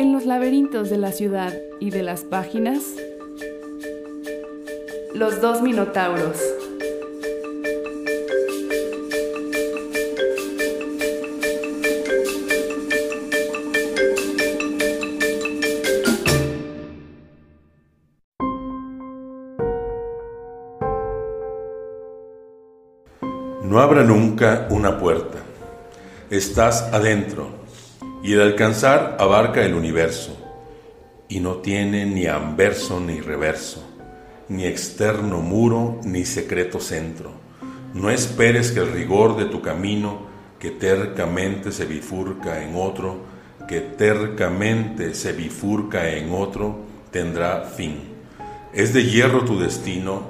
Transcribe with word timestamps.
En 0.00 0.14
los 0.14 0.24
laberintos 0.24 0.88
de 0.88 0.96
la 0.96 1.12
ciudad 1.12 1.52
y 1.78 1.90
de 1.90 2.02
las 2.02 2.24
páginas, 2.24 2.82
los 5.12 5.42
dos 5.42 5.60
minotauros. 5.60 6.38
No 23.62 23.80
abra 23.80 24.02
nunca 24.02 24.66
una 24.70 24.98
puerta. 24.98 25.40
Estás 26.30 26.84
adentro 26.84 27.59
y 28.22 28.32
el 28.34 28.40
alcanzar 28.40 29.16
abarca 29.18 29.64
el 29.64 29.74
universo 29.74 30.36
y 31.28 31.40
no 31.40 31.56
tiene 31.56 32.06
ni 32.06 32.26
anverso 32.26 33.00
ni 33.00 33.20
reverso, 33.20 33.82
ni 34.48 34.64
externo 34.64 35.40
muro 35.40 36.00
ni 36.04 36.24
secreto 36.24 36.80
centro. 36.80 37.32
No 37.94 38.10
esperes 38.10 38.72
que 38.72 38.80
el 38.80 38.92
rigor 38.92 39.36
de 39.36 39.46
tu 39.46 39.62
camino, 39.62 40.28
que 40.58 40.70
tercamente 40.70 41.72
se 41.72 41.86
bifurca 41.86 42.62
en 42.62 42.74
otro, 42.74 43.24
que 43.68 43.80
tercamente 43.80 45.14
se 45.14 45.32
bifurca 45.32 46.10
en 46.10 46.32
otro, 46.32 46.80
tendrá 47.10 47.62
fin. 47.62 48.00
Es 48.72 48.92
de 48.92 49.04
hierro 49.04 49.44
tu 49.44 49.58
destino 49.58 50.22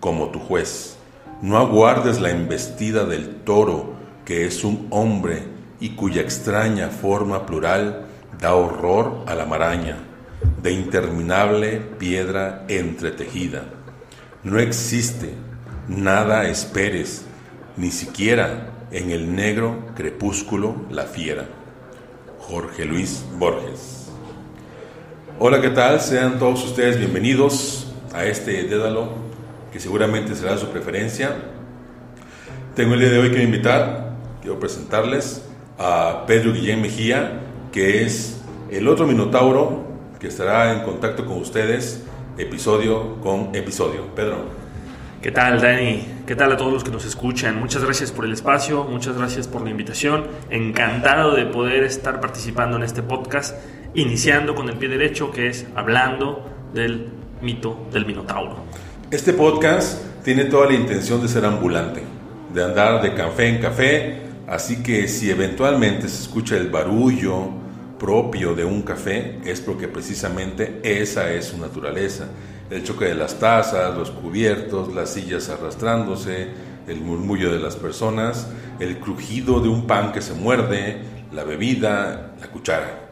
como 0.00 0.30
tu 0.30 0.38
juez 0.38 0.96
no 1.42 1.58
aguardes 1.58 2.20
la 2.20 2.30
embestida 2.30 3.04
del 3.04 3.36
toro, 3.44 3.94
que 4.24 4.46
es 4.46 4.64
un 4.64 4.86
hombre 4.90 5.42
y 5.80 5.90
cuya 5.90 6.22
extraña 6.22 6.88
forma 6.88 7.46
plural 7.46 8.06
da 8.40 8.54
horror 8.54 9.24
a 9.26 9.34
la 9.34 9.46
maraña, 9.46 9.96
de 10.62 10.72
interminable 10.72 11.80
piedra 11.98 12.64
entretejida. 12.68 13.64
No 14.42 14.58
existe, 14.58 15.34
nada 15.88 16.48
esperes, 16.48 17.24
ni 17.76 17.90
siquiera 17.90 18.70
en 18.90 19.10
el 19.10 19.34
negro 19.34 19.86
crepúsculo 19.94 20.76
la 20.90 21.04
fiera. 21.04 21.46
Jorge 22.38 22.84
Luis 22.84 23.24
Borges. 23.38 24.06
Hola, 25.38 25.60
¿qué 25.60 25.70
tal? 25.70 26.00
Sean 26.00 26.38
todos 26.38 26.64
ustedes 26.64 26.98
bienvenidos 26.98 27.92
a 28.14 28.24
este 28.24 28.62
Dédalo 28.64 29.08
que 29.72 29.80
seguramente 29.80 30.34
será 30.34 30.56
su 30.56 30.68
preferencia. 30.68 31.36
Tengo 32.74 32.94
el 32.94 33.00
día 33.00 33.10
de 33.10 33.18
hoy 33.18 33.30
que 33.32 33.42
invitar, 33.42 34.12
quiero 34.40 34.58
presentarles 34.58 35.42
a 35.78 36.24
Pedro 36.26 36.52
Guillén 36.52 36.80
Mejía, 36.82 37.40
que 37.72 38.04
es 38.04 38.40
el 38.70 38.88
otro 38.88 39.06
Minotauro 39.06 39.84
que 40.18 40.28
estará 40.28 40.72
en 40.72 40.80
contacto 40.80 41.26
con 41.26 41.38
ustedes 41.38 42.02
episodio 42.38 43.16
con 43.22 43.54
episodio. 43.54 44.06
Pedro. 44.14 44.36
¿Qué 45.22 45.32
tal, 45.32 45.60
Dani? 45.60 46.06
¿Qué 46.26 46.36
tal 46.36 46.52
a 46.52 46.56
todos 46.56 46.72
los 46.72 46.84
que 46.84 46.90
nos 46.90 47.04
escuchan? 47.04 47.58
Muchas 47.58 47.82
gracias 47.82 48.12
por 48.12 48.24
el 48.24 48.32
espacio, 48.32 48.84
muchas 48.84 49.16
gracias 49.16 49.48
por 49.48 49.62
la 49.62 49.70
invitación. 49.70 50.26
Encantado 50.50 51.34
de 51.34 51.46
poder 51.46 51.84
estar 51.84 52.20
participando 52.20 52.76
en 52.76 52.82
este 52.82 53.02
podcast, 53.02 53.56
iniciando 53.94 54.54
con 54.54 54.68
el 54.68 54.76
pie 54.76 54.88
derecho, 54.88 55.30
que 55.30 55.48
es 55.48 55.66
hablando 55.74 56.44
del 56.74 57.08
mito 57.40 57.86
del 57.92 58.06
Minotauro. 58.06 58.56
Este 59.10 59.32
podcast 59.32 60.02
tiene 60.22 60.44
toda 60.44 60.66
la 60.66 60.74
intención 60.74 61.20
de 61.22 61.28
ser 61.28 61.44
ambulante, 61.44 62.02
de 62.52 62.64
andar 62.64 63.02
de 63.02 63.14
café 63.14 63.48
en 63.48 63.60
café, 63.60 64.25
así 64.46 64.82
que 64.82 65.08
si 65.08 65.30
eventualmente 65.30 66.08
se 66.08 66.22
escucha 66.22 66.56
el 66.56 66.70
barullo 66.70 67.50
propio 67.98 68.54
de 68.54 68.64
un 68.64 68.82
café, 68.82 69.38
es 69.44 69.60
porque 69.60 69.88
precisamente 69.88 70.80
esa 70.82 71.32
es 71.32 71.46
su 71.46 71.58
naturaleza. 71.58 72.28
El 72.70 72.82
choque 72.82 73.06
de 73.06 73.14
las 73.14 73.38
tazas, 73.38 73.96
los 73.96 74.10
cubiertos, 74.10 74.94
las 74.94 75.10
sillas 75.10 75.48
arrastrándose, 75.48 76.48
el 76.86 77.00
murmullo 77.00 77.52
de 77.52 77.58
las 77.58 77.76
personas, 77.76 78.48
el 78.80 78.98
crujido 78.98 79.60
de 79.60 79.68
un 79.68 79.86
pan 79.86 80.12
que 80.12 80.20
se 80.20 80.34
muerde, 80.34 80.98
la 81.32 81.44
bebida, 81.44 82.34
la 82.40 82.46
cuchara. 82.48 83.08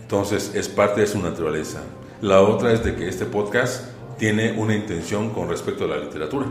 Entonces 0.00 0.52
es 0.54 0.68
parte 0.68 1.02
de 1.02 1.06
su 1.06 1.18
naturaleza. 1.20 1.80
La 2.20 2.40
otra 2.40 2.72
es 2.72 2.84
de 2.84 2.94
que 2.94 3.08
este 3.08 3.24
podcast 3.24 3.88
tiene 4.18 4.52
una 4.52 4.74
intención 4.74 5.30
con 5.30 5.48
respecto 5.48 5.84
a 5.84 5.88
la 5.88 5.98
literatura. 5.98 6.46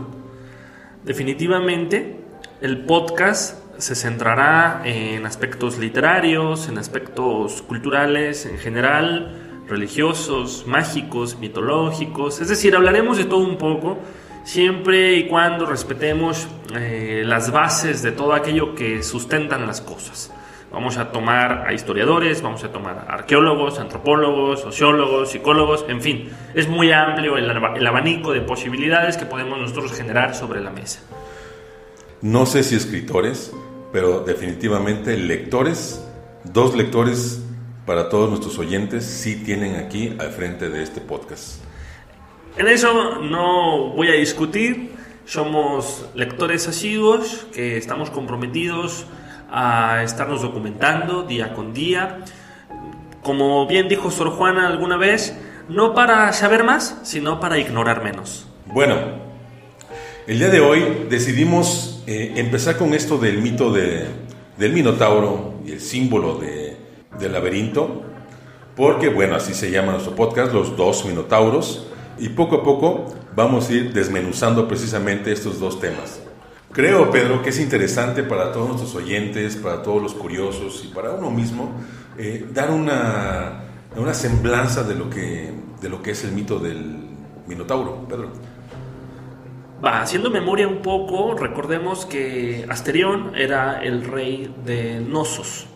Definitivamente, 1.04 2.20
el 2.60 2.84
podcast 2.84 3.59
se 3.80 3.94
centrará 3.94 4.82
en 4.84 5.26
aspectos 5.26 5.78
literarios, 5.78 6.68
en 6.68 6.78
aspectos 6.78 7.62
culturales 7.62 8.46
en 8.46 8.58
general, 8.58 9.64
religiosos, 9.68 10.64
mágicos, 10.66 11.38
mitológicos, 11.38 12.40
es 12.40 12.48
decir, 12.48 12.76
hablaremos 12.76 13.16
de 13.16 13.24
todo 13.24 13.40
un 13.40 13.56
poco, 13.56 13.98
siempre 14.44 15.14
y 15.14 15.26
cuando 15.28 15.64
respetemos 15.64 16.48
eh, 16.74 17.22
las 17.24 17.50
bases 17.50 18.02
de 18.02 18.12
todo 18.12 18.34
aquello 18.34 18.74
que 18.74 19.02
sustentan 19.02 19.66
las 19.66 19.80
cosas. 19.80 20.32
Vamos 20.72 20.98
a 20.98 21.10
tomar 21.10 21.66
a 21.66 21.72
historiadores, 21.72 22.42
vamos 22.42 22.62
a 22.62 22.70
tomar 22.70 23.06
a 23.08 23.14
arqueólogos, 23.14 23.78
antropólogos, 23.80 24.60
sociólogos, 24.60 25.30
psicólogos, 25.30 25.84
en 25.88 26.00
fin, 26.00 26.28
es 26.54 26.68
muy 26.68 26.92
amplio 26.92 27.36
el, 27.36 27.50
el 27.50 27.86
abanico 27.86 28.32
de 28.32 28.40
posibilidades 28.40 29.16
que 29.16 29.26
podemos 29.26 29.58
nosotros 29.58 29.92
generar 29.92 30.34
sobre 30.34 30.60
la 30.60 30.70
mesa. 30.70 31.00
No 32.22 32.44
sé 32.44 32.62
si 32.62 32.76
escritores, 32.76 33.52
pero 33.92 34.20
definitivamente 34.20 35.16
lectores, 35.16 36.04
dos 36.44 36.76
lectores 36.76 37.42
para 37.86 38.08
todos 38.08 38.28
nuestros 38.28 38.58
oyentes 38.58 39.04
sí 39.04 39.42
tienen 39.44 39.76
aquí 39.76 40.14
al 40.18 40.30
frente 40.30 40.68
de 40.68 40.82
este 40.82 41.00
podcast. 41.00 41.62
En 42.56 42.68
eso 42.68 43.20
no 43.20 43.90
voy 43.94 44.08
a 44.08 44.12
discutir, 44.12 44.92
somos 45.24 46.06
lectores 46.14 46.68
asiduos 46.68 47.46
que 47.52 47.76
estamos 47.76 48.10
comprometidos 48.10 49.06
a 49.50 50.02
estarnos 50.02 50.42
documentando 50.42 51.22
día 51.22 51.54
con 51.54 51.72
día. 51.72 52.24
Como 53.22 53.66
bien 53.66 53.88
dijo 53.88 54.10
Sor 54.10 54.30
Juana 54.30 54.66
alguna 54.66 54.96
vez, 54.96 55.36
no 55.68 55.94
para 55.94 56.32
saber 56.32 56.64
más, 56.64 56.98
sino 57.02 57.40
para 57.40 57.58
ignorar 57.58 58.02
menos. 58.02 58.46
Bueno, 58.66 58.94
el 60.26 60.38
día 60.38 60.48
de 60.48 60.60
hoy 60.60 61.06
decidimos 61.08 61.89
eh, 62.10 62.32
empezar 62.40 62.76
con 62.76 62.92
esto 62.92 63.18
del 63.18 63.40
mito 63.40 63.72
de, 63.72 64.04
del 64.58 64.72
Minotauro 64.72 65.54
y 65.64 65.70
el 65.70 65.80
símbolo 65.80 66.38
de, 66.38 66.76
del 67.20 67.32
laberinto, 67.32 68.02
porque 68.74 69.08
bueno, 69.08 69.36
así 69.36 69.54
se 69.54 69.70
llama 69.70 69.92
nuestro 69.92 70.16
podcast, 70.16 70.52
los 70.52 70.76
dos 70.76 71.04
Minotauros, 71.04 71.86
y 72.18 72.30
poco 72.30 72.56
a 72.56 72.64
poco 72.64 73.14
vamos 73.36 73.70
a 73.70 73.74
ir 73.74 73.92
desmenuzando 73.92 74.66
precisamente 74.66 75.30
estos 75.30 75.60
dos 75.60 75.78
temas. 75.78 76.20
Creo, 76.72 77.12
Pedro, 77.12 77.44
que 77.44 77.50
es 77.50 77.60
interesante 77.60 78.24
para 78.24 78.50
todos 78.50 78.66
nuestros 78.66 78.92
oyentes, 78.96 79.54
para 79.54 79.80
todos 79.80 80.02
los 80.02 80.14
curiosos 80.14 80.82
y 80.84 80.92
para 80.92 81.12
uno 81.12 81.30
mismo, 81.30 81.70
eh, 82.18 82.44
dar 82.52 82.72
una, 82.72 83.66
una 83.96 84.14
semblanza 84.14 84.82
de 84.82 84.96
lo, 84.96 85.08
que, 85.08 85.52
de 85.80 85.88
lo 85.88 86.02
que 86.02 86.10
es 86.10 86.24
el 86.24 86.32
mito 86.32 86.58
del 86.58 87.06
Minotauro, 87.46 88.04
Pedro. 88.08 88.49
Va, 89.82 90.02
haciendo 90.02 90.28
memoria 90.28 90.68
un 90.68 90.82
poco, 90.82 91.34
recordemos 91.34 92.04
que 92.04 92.66
Asterión 92.68 93.32
era 93.34 93.82
el 93.82 94.04
rey 94.04 94.54
de 94.62 95.00
Nosos. 95.00 95.66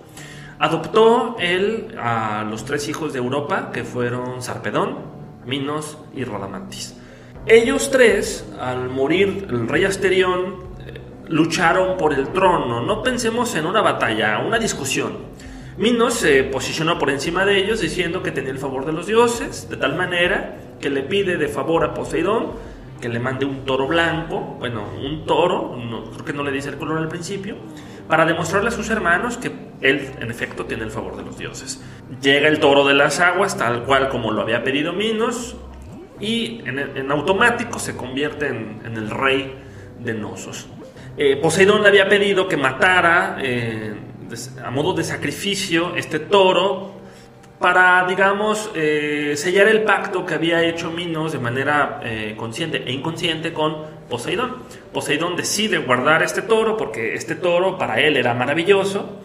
Adoptó 0.58 1.36
él 1.38 1.94
a 1.98 2.44
los 2.48 2.66
tres 2.66 2.86
hijos 2.90 3.14
de 3.14 3.18
Europa, 3.18 3.70
que 3.72 3.82
fueron 3.82 4.42
Sarpedón, 4.42 4.98
Minos 5.46 5.96
y 6.14 6.24
Rodamantis. 6.24 6.96
Ellos 7.46 7.90
tres, 7.90 8.46
al 8.60 8.90
morir 8.90 9.46
el 9.48 9.66
rey 9.68 9.84
Asterión, 9.84 10.56
lucharon 11.28 11.96
por 11.96 12.12
el 12.12 12.28
trono. 12.28 12.82
No 12.82 13.02
pensemos 13.02 13.54
en 13.54 13.64
una 13.64 13.80
batalla, 13.80 14.38
una 14.40 14.58
discusión. 14.58 15.16
Minos 15.78 16.12
se 16.12 16.44
posicionó 16.44 16.98
por 16.98 17.08
encima 17.08 17.46
de 17.46 17.56
ellos 17.56 17.80
diciendo 17.80 18.22
que 18.22 18.32
tenía 18.32 18.52
el 18.52 18.58
favor 18.58 18.84
de 18.84 18.92
los 18.92 19.06
dioses, 19.06 19.68
de 19.70 19.78
tal 19.78 19.96
manera 19.96 20.56
que 20.78 20.90
le 20.90 21.02
pide 21.02 21.38
de 21.38 21.48
favor 21.48 21.84
a 21.84 21.94
Poseidón 21.94 22.73
que 23.04 23.10
le 23.10 23.20
mande 23.20 23.44
un 23.44 23.66
toro 23.66 23.86
blanco, 23.86 24.56
bueno, 24.58 24.82
un 24.98 25.26
toro, 25.26 25.76
no, 25.76 26.04
creo 26.04 26.24
que 26.24 26.32
no 26.32 26.42
le 26.42 26.50
dice 26.50 26.70
el 26.70 26.78
color 26.78 26.96
al 26.96 27.08
principio, 27.08 27.54
para 28.08 28.24
demostrarle 28.24 28.68
a 28.68 28.72
sus 28.72 28.88
hermanos 28.88 29.36
que 29.36 29.52
él 29.82 30.10
en 30.18 30.30
efecto 30.30 30.64
tiene 30.64 30.84
el 30.84 30.90
favor 30.90 31.14
de 31.14 31.22
los 31.22 31.36
dioses. 31.36 31.84
Llega 32.22 32.48
el 32.48 32.60
toro 32.60 32.86
de 32.86 32.94
las 32.94 33.20
aguas, 33.20 33.58
tal 33.58 33.82
cual 33.82 34.08
como 34.08 34.32
lo 34.32 34.40
había 34.40 34.64
pedido 34.64 34.94
Minos, 34.94 35.54
y 36.18 36.62
en, 36.64 37.12
automático 37.12 37.78
se 37.78 37.94
convierte 37.94 38.46
en, 38.46 38.96
el 38.96 39.10
rey 39.10 39.54
de 40.00 40.14
Nosos. 40.14 40.66
Eh, 41.18 41.36
Poseidón 41.36 41.82
le 41.82 41.88
había 41.88 42.08
pedido 42.08 42.48
que 42.48 42.56
matara 42.56 43.36
eh, 43.42 43.94
a 44.64 44.70
modo 44.70 44.94
de 44.94 45.04
sacrificio 45.04 45.94
este 45.94 46.20
toro 46.20 46.93
para, 47.58 48.04
digamos, 48.06 48.70
eh, 48.74 49.34
sellar 49.36 49.68
el 49.68 49.82
pacto 49.82 50.26
que 50.26 50.34
había 50.34 50.62
hecho 50.62 50.90
Minos 50.90 51.32
de 51.32 51.38
manera 51.38 52.00
consciente 52.36 52.82
e 52.86 52.92
inconsciente 52.92 53.52
con 53.52 53.76
Poseidón. 54.08 54.56
Poseidón 54.92 55.36
decide 55.36 55.78
guardar 55.78 56.22
este 56.22 56.42
toro 56.42 56.76
porque 56.76 57.14
este 57.14 57.36
toro 57.36 57.78
para 57.78 58.00
él 58.00 58.16
era 58.16 58.34
maravilloso, 58.34 59.20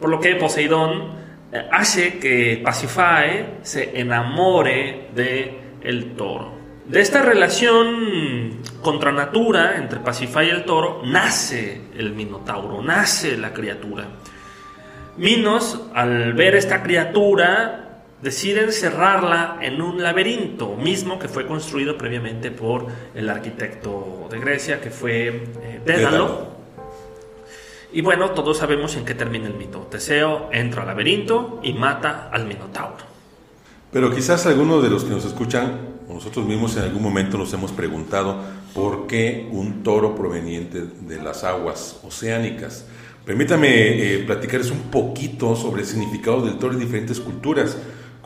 por 0.00 0.10
lo 0.10 0.20
que 0.20 0.34
Poseidón 0.34 1.26
eh, 1.52 1.68
hace 1.70 2.18
que 2.18 2.60
Pasiphae 2.62 3.58
se 3.62 4.00
enamore 4.00 5.08
de 5.14 5.58
el 5.82 6.16
toro. 6.16 6.56
De 6.86 7.00
esta 7.00 7.22
relación 7.22 8.60
contra 8.82 9.12
natura 9.12 9.76
entre 9.76 10.00
Pasiphae 10.00 10.46
y 10.46 10.50
el 10.50 10.64
toro 10.64 11.02
nace 11.04 11.82
el 11.96 12.12
Minotauro, 12.12 12.82
nace 12.82 13.36
la 13.36 13.52
criatura. 13.52 14.06
Minos, 15.18 15.80
al 15.94 16.34
ver 16.34 16.54
esta 16.54 16.82
criatura, 16.82 18.02
decide 18.22 18.64
encerrarla 18.64 19.58
en 19.62 19.80
un 19.80 20.02
laberinto, 20.02 20.76
mismo 20.76 21.18
que 21.18 21.28
fue 21.28 21.46
construido 21.46 21.96
previamente 21.96 22.50
por 22.50 22.86
el 23.14 23.28
arquitecto 23.30 24.28
de 24.30 24.38
Grecia, 24.38 24.80
que 24.80 24.90
fue 24.90 25.28
eh, 25.28 25.80
Dédalo. 25.84 26.56
Y 27.92 28.02
bueno, 28.02 28.32
todos 28.32 28.58
sabemos 28.58 28.96
en 28.96 29.04
qué 29.04 29.14
termina 29.14 29.46
el 29.46 29.54
mito. 29.54 29.86
Teseo 29.90 30.50
entra 30.52 30.82
al 30.82 30.88
laberinto 30.88 31.60
y 31.62 31.72
mata 31.72 32.28
al 32.30 32.44
Minotauro. 32.44 33.04
Pero 33.92 34.14
quizás 34.14 34.44
algunos 34.44 34.82
de 34.82 34.90
los 34.90 35.04
que 35.04 35.10
nos 35.10 35.24
escuchan, 35.24 35.96
o 36.08 36.14
nosotros 36.14 36.44
mismos 36.44 36.76
en 36.76 36.82
algún 36.82 37.02
momento 37.02 37.38
nos 37.38 37.52
hemos 37.54 37.72
preguntado 37.72 38.42
por 38.74 39.06
qué 39.06 39.48
un 39.50 39.82
toro 39.82 40.14
proveniente 40.14 40.82
de 40.82 41.22
las 41.22 41.44
aguas 41.44 42.00
oceánicas. 42.04 42.86
Permítame 43.26 43.68
eh, 43.68 44.18
platicarles 44.20 44.70
un 44.70 44.90
poquito 44.90 45.54
sobre 45.56 45.82
el 45.82 45.88
significado 45.88 46.46
del 46.46 46.58
toro 46.58 46.72
en 46.72 46.80
diferentes 46.80 47.20
culturas 47.20 47.76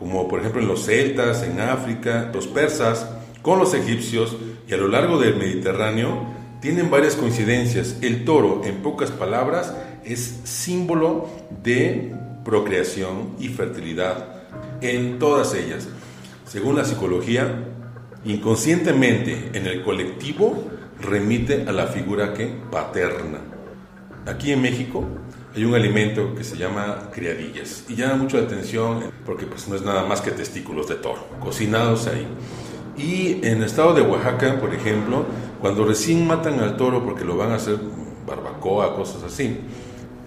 como 0.01 0.27
por 0.27 0.41
ejemplo 0.41 0.63
en 0.63 0.69
los 0.69 0.87
celtas, 0.87 1.43
en 1.43 1.61
África, 1.61 2.31
los 2.33 2.47
persas, 2.47 3.07
con 3.43 3.59
los 3.59 3.75
egipcios 3.75 4.35
y 4.67 4.73
a 4.73 4.79
lo 4.79 4.89
largo 4.89 5.21
del 5.21 5.37
Mediterráneo, 5.37 6.27
tienen 6.63 6.91
varias 6.91 7.17
coincidencias. 7.17 7.99
El 8.01 8.25
toro, 8.25 8.63
en 8.65 8.77
pocas 8.77 9.11
palabras, 9.11 9.75
es 10.03 10.41
símbolo 10.45 11.29
de 11.63 12.15
procreación 12.45 13.37
y 13.39 13.49
fertilidad 13.49 14.43
en 14.81 15.19
todas 15.19 15.55
ellas. 15.55 15.87
Según 16.47 16.77
la 16.77 16.87
psicología, 16.87 17.67
inconscientemente 18.25 19.51
en 19.53 19.67
el 19.67 19.83
colectivo 19.83 20.65
remite 20.99 21.65
a 21.69 21.73
la 21.73 21.89
figura 21.89 22.33
que 22.33 22.47
paterna. 22.71 23.60
Aquí 24.27 24.53
en 24.53 24.63
México 24.63 25.05
hay 25.55 25.65
un 25.65 25.75
alimento 25.75 26.35
que 26.35 26.45
se 26.45 26.57
llama 26.57 27.11
criadillas 27.13 27.85
y 27.89 27.97
llama 27.97 28.17
mucho 28.17 28.37
la 28.37 28.45
atención 28.45 29.11
porque 29.25 29.47
pues 29.47 29.67
no 29.67 29.77
es 29.77 29.83
nada 29.83 30.05
más 30.05 30.21
que 30.21 30.31
testículos 30.31 30.89
de 30.89 30.97
toro 30.97 31.27
cocinados 31.41 32.07
ahí. 32.07 32.27
Y 32.97 33.47
en 33.47 33.59
el 33.59 33.65
estado 33.65 33.95
de 33.95 34.03
Oaxaca, 34.03 34.61
por 34.61 34.75
ejemplo, 34.75 35.25
cuando 35.61 35.85
recién 35.85 36.27
matan 36.27 36.61
al 36.61 36.77
toro 36.77 37.05
porque 37.05 37.25
lo 37.25 37.37
van 37.37 37.53
a 37.53 37.55
hacer 37.55 37.79
barbacoa, 38.27 38.95
cosas 38.95 39.23
así, 39.23 39.59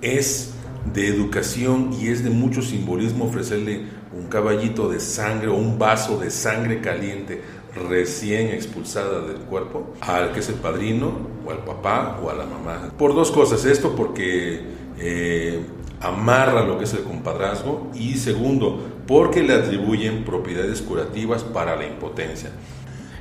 es 0.01 0.53
de 0.91 1.07
educación 1.07 1.93
y 1.93 2.07
es 2.07 2.23
de 2.23 2.29
mucho 2.29 2.61
simbolismo 2.61 3.25
ofrecerle 3.25 3.83
un 4.11 4.27
caballito 4.27 4.89
de 4.89 4.99
sangre 4.99 5.47
o 5.47 5.55
un 5.55 5.79
vaso 5.79 6.17
de 6.19 6.29
sangre 6.29 6.81
caliente 6.81 7.41
recién 7.75 8.49
expulsada 8.49 9.21
del 9.21 9.37
cuerpo 9.37 9.93
al 10.01 10.31
que 10.31 10.39
es 10.39 10.49
el 10.49 10.55
padrino 10.55 11.11
o 11.45 11.51
al 11.51 11.59
papá 11.59 12.19
o 12.23 12.29
a 12.29 12.35
la 12.35 12.45
mamá. 12.45 12.91
Por 12.97 13.15
dos 13.15 13.31
cosas, 13.31 13.65
esto 13.65 13.95
porque 13.95 14.61
eh, 14.99 15.65
amarra 16.01 16.63
lo 16.63 16.77
que 16.77 16.83
es 16.83 16.93
el 16.93 17.03
compadrazgo 17.03 17.91
y 17.95 18.15
segundo, 18.15 18.79
porque 19.07 19.43
le 19.43 19.53
atribuyen 19.53 20.23
propiedades 20.23 20.81
curativas 20.81 21.43
para 21.43 21.75
la 21.75 21.85
impotencia. 21.85 22.51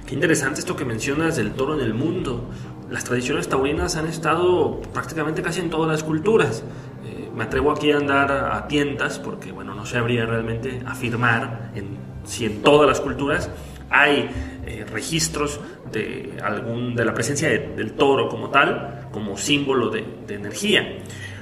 Qué 0.07 0.15
interesante 0.15 0.61
esto 0.61 0.77
que 0.77 0.85
mencionas 0.85 1.37
del 1.37 1.53
toro 1.53 1.75
en 1.75 1.81
el 1.81 1.95
mundo. 1.95 2.51
Las 2.91 3.05
tradiciones 3.05 3.49
taurinas 3.49 3.97
han 3.97 4.07
estado 4.07 4.81
prácticamente 4.93 5.41
casi 5.43 5.61
en 5.61 5.71
todas 5.71 5.91
las 5.91 6.03
culturas. 6.03 6.63
Eh, 7.07 7.31
me 7.35 7.45
atrevo 7.45 7.71
aquí 7.71 7.91
a 7.93 7.97
andar 7.97 8.31
a 8.31 8.69
tientas 8.69 9.19
porque, 9.19 9.53
bueno, 9.53 9.75
no 9.75 9.87
sabría 9.87 10.27
realmente 10.27 10.83
afirmar 10.87 11.71
en, 11.75 11.97
si 12.25 12.45
en 12.45 12.63
todas 12.63 12.87
las 12.87 13.01
culturas 13.01 13.49
hay 13.93 14.31
eh, 14.67 14.85
registros 14.91 15.61
de, 15.93 16.39
algún, 16.43 16.95
de 16.95 17.05
la 17.05 17.15
presencia 17.15 17.49
del 17.49 17.93
toro 17.93 18.29
como 18.29 18.51
tal, 18.51 19.09
como 19.13 19.37
símbolo 19.37 19.91
de, 19.91 20.05
energía. 20.29 20.99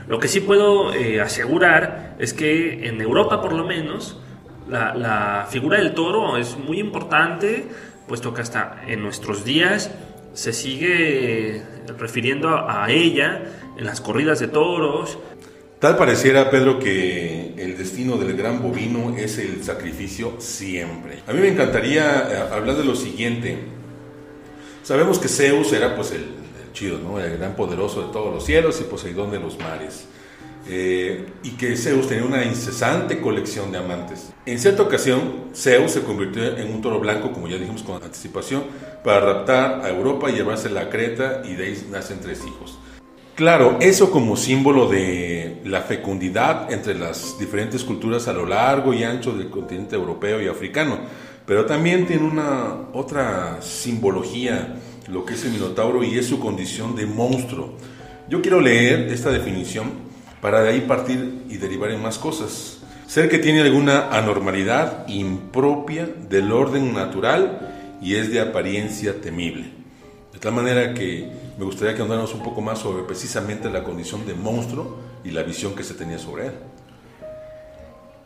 Lo 0.08 0.18
que 0.18 0.26
sí 0.26 0.40
puedo 0.40 0.92
eh, 0.92 1.20
asegurar 1.20 2.16
es 2.18 2.34
que 2.34 2.88
en 2.88 3.00
Europa 3.00 3.40
por 3.40 3.52
lo 3.52 3.64
menos 3.64 4.20
la, 4.68 5.46
figura 5.50 5.78
del 5.78 5.94
toro 5.94 6.36
es 6.36 6.56
muy 6.56 6.80
importante, 6.80 7.66
puesto 8.08 8.34
que 8.34 8.42
hasta 8.42 8.82
en 8.86 9.02
nuestros 9.02 9.44
días 9.44 9.94
se 10.32 10.52
sigue 10.52 11.62
refiriendo 11.98 12.48
a 12.48 12.90
ella 12.90 13.42
en 13.76 13.84
las 13.84 14.00
corridas 14.00 14.40
de 14.40 14.48
toros. 14.48 15.18
Tal 15.80 15.96
pareciera, 15.96 16.50
Pedro, 16.50 16.78
que 16.78 17.54
el 17.56 17.78
destino 17.78 18.18
del 18.18 18.36
gran 18.36 18.60
bovino 18.60 19.16
es 19.16 19.38
el 19.38 19.64
sacrificio 19.64 20.34
siempre. 20.36 21.22
A 21.26 21.32
mí 21.32 21.40
me 21.40 21.48
encantaría 21.48 22.28
eh, 22.30 22.36
hablar 22.52 22.76
de 22.76 22.84
lo 22.84 22.94
siguiente. 22.94 23.56
Sabemos 24.82 25.18
que 25.18 25.28
Zeus 25.28 25.72
era 25.72 25.96
pues 25.96 26.12
el, 26.12 26.26
chido. 26.74 27.18
El 27.18 27.38
gran 27.38 27.56
poderoso 27.56 28.02
de 28.02 28.12
todos 28.12 28.30
los 28.34 28.44
cielos 28.44 28.78
y 28.82 28.84
Poseidón 28.84 29.30
de 29.30 29.40
los 29.40 29.58
mares. 29.58 30.04
Eh, 30.68 31.26
y 31.44 31.52
que 31.52 31.74
Zeus 31.78 32.08
tenía 32.08 32.26
una 32.26 32.44
incesante 32.44 33.18
colección 33.18 33.72
de 33.72 33.78
amantes. 33.78 34.34
En 34.44 34.58
cierta 34.58 34.82
ocasión, 34.82 35.46
Zeus 35.54 35.92
se 35.92 36.02
convirtió 36.02 36.58
en 36.58 36.70
un 36.70 36.82
toro 36.82 37.00
blanco, 37.00 37.32
como 37.32 37.48
ya 37.48 37.56
dijimos 37.56 37.82
con 37.82 38.02
anticipación, 38.02 38.64
para 39.02 39.20
raptar 39.20 39.80
a 39.82 39.88
Europa 39.88 40.30
y 40.30 40.34
llevársela 40.34 40.82
a 40.82 40.90
Creta 40.90 41.40
y 41.42 41.54
de 41.54 41.64
ahí 41.64 41.86
nacen 41.90 42.20
tres 42.20 42.40
hijos. 42.46 42.78
Claro, 43.34 43.78
eso 43.80 44.10
como 44.10 44.36
símbolo 44.36 44.88
de 44.88 45.62
la 45.64 45.80
fecundidad 45.82 46.70
entre 46.72 46.94
las 46.94 47.38
diferentes 47.38 47.84
culturas 47.84 48.28
a 48.28 48.32
lo 48.32 48.44
largo 48.44 48.92
y 48.92 49.02
ancho 49.02 49.32
del 49.32 49.48
continente 49.48 49.96
europeo 49.96 50.42
y 50.42 50.48
africano, 50.48 50.98
pero 51.46 51.64
también 51.64 52.06
tiene 52.06 52.24
una 52.24 52.88
otra 52.92 53.62
simbología 53.62 54.76
lo 55.08 55.24
que 55.24 55.34
es 55.34 55.44
el 55.44 55.52
Minotauro 55.52 56.04
y 56.04 56.18
es 56.18 56.26
su 56.26 56.38
condición 56.38 56.94
de 56.94 57.06
monstruo. 57.06 57.74
Yo 58.28 58.40
quiero 58.42 58.60
leer 58.60 59.08
esta 59.12 59.30
definición 59.30 59.90
para 60.40 60.62
de 60.62 60.70
ahí 60.70 60.80
partir 60.82 61.44
y 61.48 61.56
derivar 61.56 61.90
en 61.90 62.02
más 62.02 62.18
cosas. 62.18 62.78
Ser 63.06 63.28
que 63.28 63.38
tiene 63.38 63.60
alguna 63.60 64.10
anormalidad 64.10 65.08
impropia 65.08 66.08
del 66.28 66.52
orden 66.52 66.94
natural 66.94 67.98
y 68.00 68.14
es 68.14 68.30
de 68.30 68.40
apariencia 68.40 69.20
temible. 69.20 69.72
De 70.32 70.38
tal 70.38 70.52
manera 70.52 70.94
que 70.94 71.28
me 71.60 71.66
gustaría 71.66 71.94
que 71.94 72.00
andáramos 72.00 72.32
un 72.32 72.42
poco 72.42 72.62
más 72.62 72.78
sobre 72.78 73.02
precisamente 73.02 73.68
la 73.68 73.84
condición 73.84 74.26
de 74.26 74.32
monstruo 74.32 74.98
y 75.22 75.30
la 75.30 75.42
visión 75.42 75.74
que 75.74 75.84
se 75.84 75.92
tenía 75.92 76.18
sobre 76.18 76.46
él. 76.46 76.54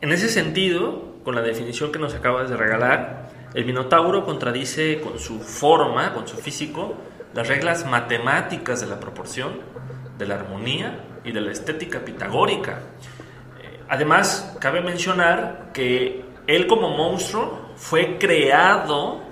En 0.00 0.12
ese 0.12 0.28
sentido, 0.28 1.16
con 1.24 1.34
la 1.34 1.42
definición 1.42 1.90
que 1.90 1.98
nos 1.98 2.14
acabas 2.14 2.48
de 2.48 2.56
regalar, 2.56 3.30
el 3.52 3.64
Minotauro 3.64 4.24
contradice 4.24 5.00
con 5.00 5.18
su 5.18 5.40
forma, 5.40 6.14
con 6.14 6.28
su 6.28 6.36
físico, 6.36 6.94
las 7.34 7.48
reglas 7.48 7.84
matemáticas 7.86 8.80
de 8.80 8.86
la 8.86 9.00
proporción, 9.00 9.54
de 10.16 10.26
la 10.26 10.36
armonía 10.36 11.04
y 11.24 11.32
de 11.32 11.40
la 11.40 11.50
estética 11.50 12.04
pitagórica. 12.04 12.82
Eh, 13.60 13.80
además, 13.88 14.56
cabe 14.60 14.80
mencionar 14.80 15.72
que 15.74 16.24
él 16.46 16.68
como 16.68 16.96
monstruo 16.96 17.70
fue 17.74 18.16
creado 18.16 19.22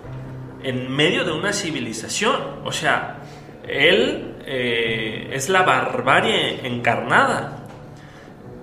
en 0.64 0.90
medio 0.90 1.24
de 1.24 1.30
una 1.30 1.52
civilización. 1.52 2.62
O 2.64 2.72
sea, 2.72 3.21
él 3.68 4.36
eh, 4.44 5.30
es 5.32 5.48
la 5.48 5.62
barbarie 5.62 6.66
encarnada. 6.66 7.66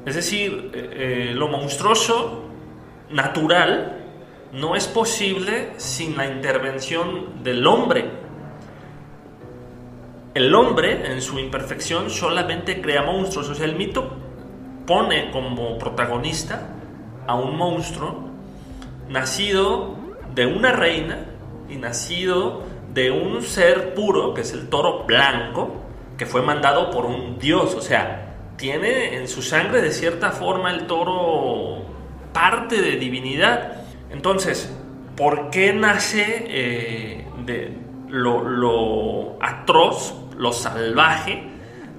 Es 0.06 0.16
decir, 0.16 0.72
eh, 0.74 1.32
lo 1.34 1.48
monstruoso 1.48 2.46
natural 3.10 3.98
no 4.54 4.76
es 4.76 4.88
posible 4.88 5.74
sin 5.78 6.18
la 6.18 6.26
intervención 6.26 7.44
del 7.44 7.66
hombre. 7.66 8.06
El 10.34 10.54
hombre, 10.54 11.12
en 11.12 11.22
su 11.22 11.40
imperfección, 11.40 12.10
solamente 12.10 12.82
crea 12.82 13.04
monstruos. 13.04 13.50
O 13.50 13.56
sea, 13.56 13.66
el 13.66 13.76
mito 13.76 14.16
pone 14.86 15.32
como 15.32 15.78
protagonista 15.78 16.70
a 17.28 17.36
un 17.36 17.58
monstruo 17.58 18.30
nacido 19.10 19.96
de 20.34 20.46
una 20.46 20.72
reina 20.72 21.26
y 21.70 21.76
nacido 21.76 22.64
de 22.94 23.12
un 23.12 23.42
ser 23.42 23.94
puro, 23.94 24.34
que 24.34 24.42
es 24.42 24.54
el 24.54 24.70
toro 24.70 25.04
blanco, 25.06 25.84
que 26.18 26.26
fue 26.26 26.42
mandado 26.42 26.92
por 26.92 27.06
un 27.06 27.40
dios. 27.40 27.76
O 27.76 27.82
sea, 27.82 28.30
tiene 28.58 29.16
en 29.16 29.28
su 29.28 29.42
sangre 29.42 29.82
de 29.82 29.92
cierta 29.92 30.32
forma 30.32 30.72
el 30.72 30.86
toro 30.86 31.82
parte 32.34 32.82
de 32.82 32.98
divinidad. 32.98 33.84
Entonces, 34.12 34.74
¿por 35.16 35.50
qué 35.50 35.74
nace 35.74 36.46
eh, 36.48 37.28
de 37.46 37.78
lo, 38.10 39.38
atroz, 39.42 40.16
lo 40.38 40.52
salvaje, 40.52 41.44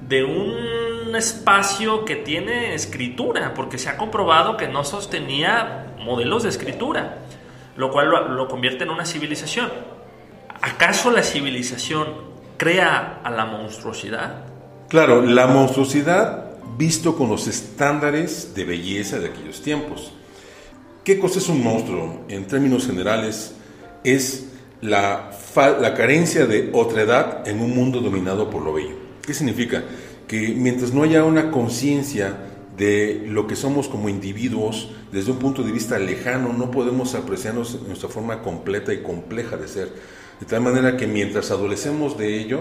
de 0.06 0.24
un 0.24 1.14
espacio 1.14 2.04
que 2.04 2.16
tiene 2.16 2.74
escritura? 2.74 3.54
Porque 3.54 3.78
se 3.78 3.88
ha 3.88 3.96
comprobado 3.96 4.56
que 4.56 4.68
no 4.68 4.84
sostenía 4.84 5.94
modelos 5.98 6.42
de 6.42 6.48
escritura, 6.50 7.18
lo 7.76 7.90
cual 7.90 8.08
lo, 8.36 8.48
convierte 8.48 8.84
en 8.84 8.90
una 8.90 9.06
civilización. 9.06 9.70
¿Acaso 10.62 11.10
la 11.10 11.22
civilización 11.22 12.08
crea 12.58 13.20
a 13.24 13.30
la 13.30 13.46
monstruosidad? 13.46 14.44
Claro, 14.88 15.22
la 15.22 15.46
monstruosidad 15.46 16.50
visto 16.76 17.16
con 17.16 17.30
los 17.30 17.46
estándares 17.46 18.54
de 18.54 18.64
belleza 18.64 19.18
de 19.18 19.28
aquellos 19.28 19.62
tiempos. 19.62 20.12
¿Qué 21.04 21.18
cosa 21.18 21.38
es 21.38 21.48
un 21.48 21.62
monstruo? 21.62 22.24
En 22.28 22.46
términos 22.46 22.86
generales, 22.86 23.54
es 24.04 24.48
la, 24.82 25.30
la 25.80 25.94
carencia 25.94 26.46
de 26.46 26.70
otredad 26.72 27.46
en 27.48 27.60
un 27.60 27.74
mundo 27.74 28.00
dominado 28.00 28.50
por 28.50 28.62
lo 28.62 28.74
bello. 28.74 28.96
¿Qué 29.22 29.32
significa? 29.32 29.82
Que 30.28 30.54
mientras 30.56 30.92
no 30.92 31.02
haya 31.02 31.24
una 31.24 31.50
conciencia 31.50 32.36
de 32.76 33.24
lo 33.26 33.46
que 33.46 33.56
somos 33.56 33.88
como 33.88 34.08
individuos 34.08 34.90
desde 35.12 35.32
un 35.32 35.38
punto 35.38 35.62
de 35.62 35.72
vista 35.72 35.98
lejano, 35.98 36.52
no 36.52 36.70
podemos 36.70 37.14
apreciarnos 37.14 37.80
nuestra 37.86 38.08
forma 38.08 38.42
completa 38.42 38.92
y 38.92 39.02
compleja 39.02 39.56
de 39.56 39.68
ser. 39.68 40.19
De 40.40 40.46
tal 40.46 40.62
manera 40.62 40.96
que 40.96 41.06
mientras 41.06 41.50
adolecemos 41.50 42.16
de 42.16 42.40
ello, 42.40 42.60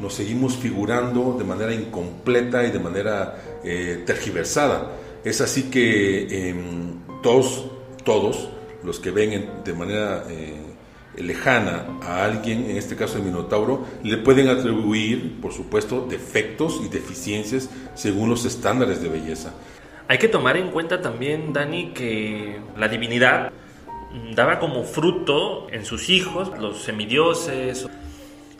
nos 0.00 0.14
seguimos 0.14 0.56
figurando 0.56 1.36
de 1.38 1.44
manera 1.44 1.74
incompleta 1.74 2.64
y 2.64 2.70
de 2.70 2.78
manera 2.78 3.36
eh, 3.64 4.02
tergiversada. 4.06 4.92
Es 5.24 5.40
así 5.40 5.64
que 5.64 6.50
em, 6.50 7.00
todos, 7.22 7.66
todos 8.04 8.50
los 8.84 9.00
que 9.00 9.10
ven 9.10 9.48
de 9.64 9.72
manera 9.72 10.24
eh, 10.30 10.54
lejana 11.16 11.98
a 12.02 12.24
alguien, 12.24 12.70
en 12.70 12.76
este 12.76 12.94
caso 12.94 13.18
el 13.18 13.24
Minotauro, 13.24 13.84
le 14.04 14.18
pueden 14.18 14.48
atribuir, 14.48 15.40
por 15.40 15.52
supuesto, 15.52 16.06
defectos 16.08 16.80
y 16.84 16.88
deficiencias 16.88 17.68
según 17.94 18.30
los 18.30 18.44
estándares 18.44 19.02
de 19.02 19.08
belleza. 19.08 19.52
Hay 20.08 20.18
que 20.18 20.28
tomar 20.28 20.56
en 20.56 20.70
cuenta 20.70 21.00
también, 21.00 21.52
Dani, 21.52 21.92
que 21.92 22.60
la 22.76 22.86
divinidad 22.86 23.50
daba 24.34 24.58
como 24.58 24.84
fruto 24.84 25.66
en 25.70 25.84
sus 25.84 26.08
hijos 26.08 26.50
los 26.58 26.82
semidioses, 26.82 27.88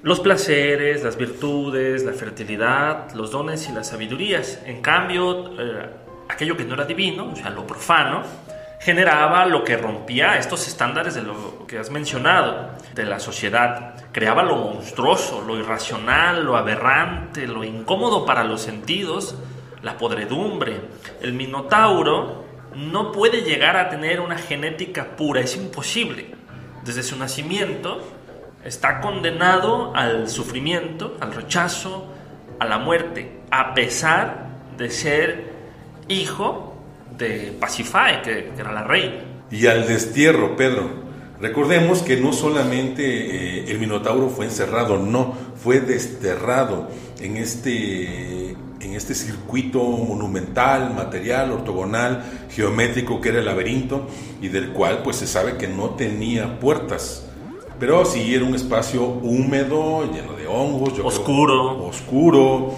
los 0.03 0.21
placeres, 0.21 1.03
las 1.03 1.17
virtudes, 1.17 2.05
la 2.05 2.13
fertilidad, 2.13 3.13
los 3.13 3.31
dones 3.31 3.69
y 3.69 3.73
las 3.73 3.89
sabidurías. 3.89 4.61
En 4.65 4.81
cambio, 4.81 5.53
eh, 5.59 5.91
aquello 6.29 6.57
que 6.57 6.65
no 6.65 6.75
era 6.75 6.85
divino, 6.85 7.33
o 7.33 7.37
sea, 7.37 7.51
lo 7.51 7.67
profano, 7.67 8.23
generaba 8.79 9.47
lo 9.47 9.65
que 9.65 9.77
rompía 9.77 10.39
estos 10.39 10.69
estándares 10.69 11.15
de 11.15 11.23
lo 11.23 11.67
que 11.67 11.79
has 11.79 11.91
mencionado, 11.91 12.71
de 12.95 13.05
la 13.05 13.19
sociedad. 13.19 13.95
Creaba 14.13 14.45
lo 14.45 14.57
monstruoso, 14.57 15.43
lo 15.45 15.57
irracional, 15.59 16.45
lo 16.45 16.57
aberrante, 16.57 17.47
lo 17.47 17.65
incómodo 17.65 18.25
para 18.25 18.45
los 18.45 18.61
sentidos, 18.61 19.35
la 19.83 19.99
podredumbre. 19.99 20.83
El 21.21 21.33
minotauro 21.33 22.46
no 22.77 23.11
puede 23.11 23.43
llegar 23.43 23.77
a 23.77 23.89
tener 23.89 24.21
una 24.21 24.37
genética 24.37 25.17
pura, 25.17 25.41
es 25.41 25.57
imposible. 25.57 26.27
Desde 26.85 27.03
su 27.03 27.17
nacimiento 27.17 28.03
está 28.65 29.01
condenado 29.01 29.95
al 29.95 30.29
sufrimiento, 30.29 31.17
al 31.21 31.33
rechazo, 31.33 32.13
a 32.59 32.67
la 32.67 32.79
muerte, 32.79 33.41
a 33.51 33.75
pesar 33.75 34.47
de 34.77 34.91
ser 34.91 35.53
hijo 36.09 36.77
de 37.17 37.57
Pasifae, 37.59 38.23
que, 38.23 38.53
era 38.59 38.73
la 38.73 38.85
reina. 38.85 39.25
Y 39.51 39.67
al 39.67 39.87
destierro, 39.87 40.57
Pedro. 40.57 41.07
Recordemos 41.41 42.03
que 42.03 42.17
no 42.17 42.33
solamente 42.33 43.03
eh, 43.05 43.71
el 43.71 43.79
Minotauro 43.79 44.29
fue 44.29 44.47
encerrado, 44.47 44.99
no, 44.99 45.35
fue 45.63 45.81
desterrado 45.81 46.89
en 47.21 47.37
este, 47.37 48.46
en 48.81 48.95
este 48.95 49.15
circuito 49.15 49.83
monumental, 49.83 50.93
material, 50.95 51.53
ortogonal, 51.53 52.25
geométrico 52.51 53.21
que 53.21 53.31
era 53.31 53.39
el 53.39 53.47
laberinto 53.47 54.07
y 54.41 54.49
del 54.49 54.71
cual 54.73 55.03
pues 55.03 55.17
se 55.17 55.27
sabe 55.27 55.57
que 55.57 55.69
no 55.69 55.91
tenía 55.91 56.61
puertas. 56.61 57.27
Pero 57.79 58.05
sí 58.05 58.35
era 58.35 58.45
un 58.45 58.55
espacio 58.55 59.05
húmedo, 59.05 60.11
lleno 60.13 60.33
de 60.33 60.47
hongos, 60.47 60.99
oscuro, 61.05 61.87
oscuro, 61.87 62.75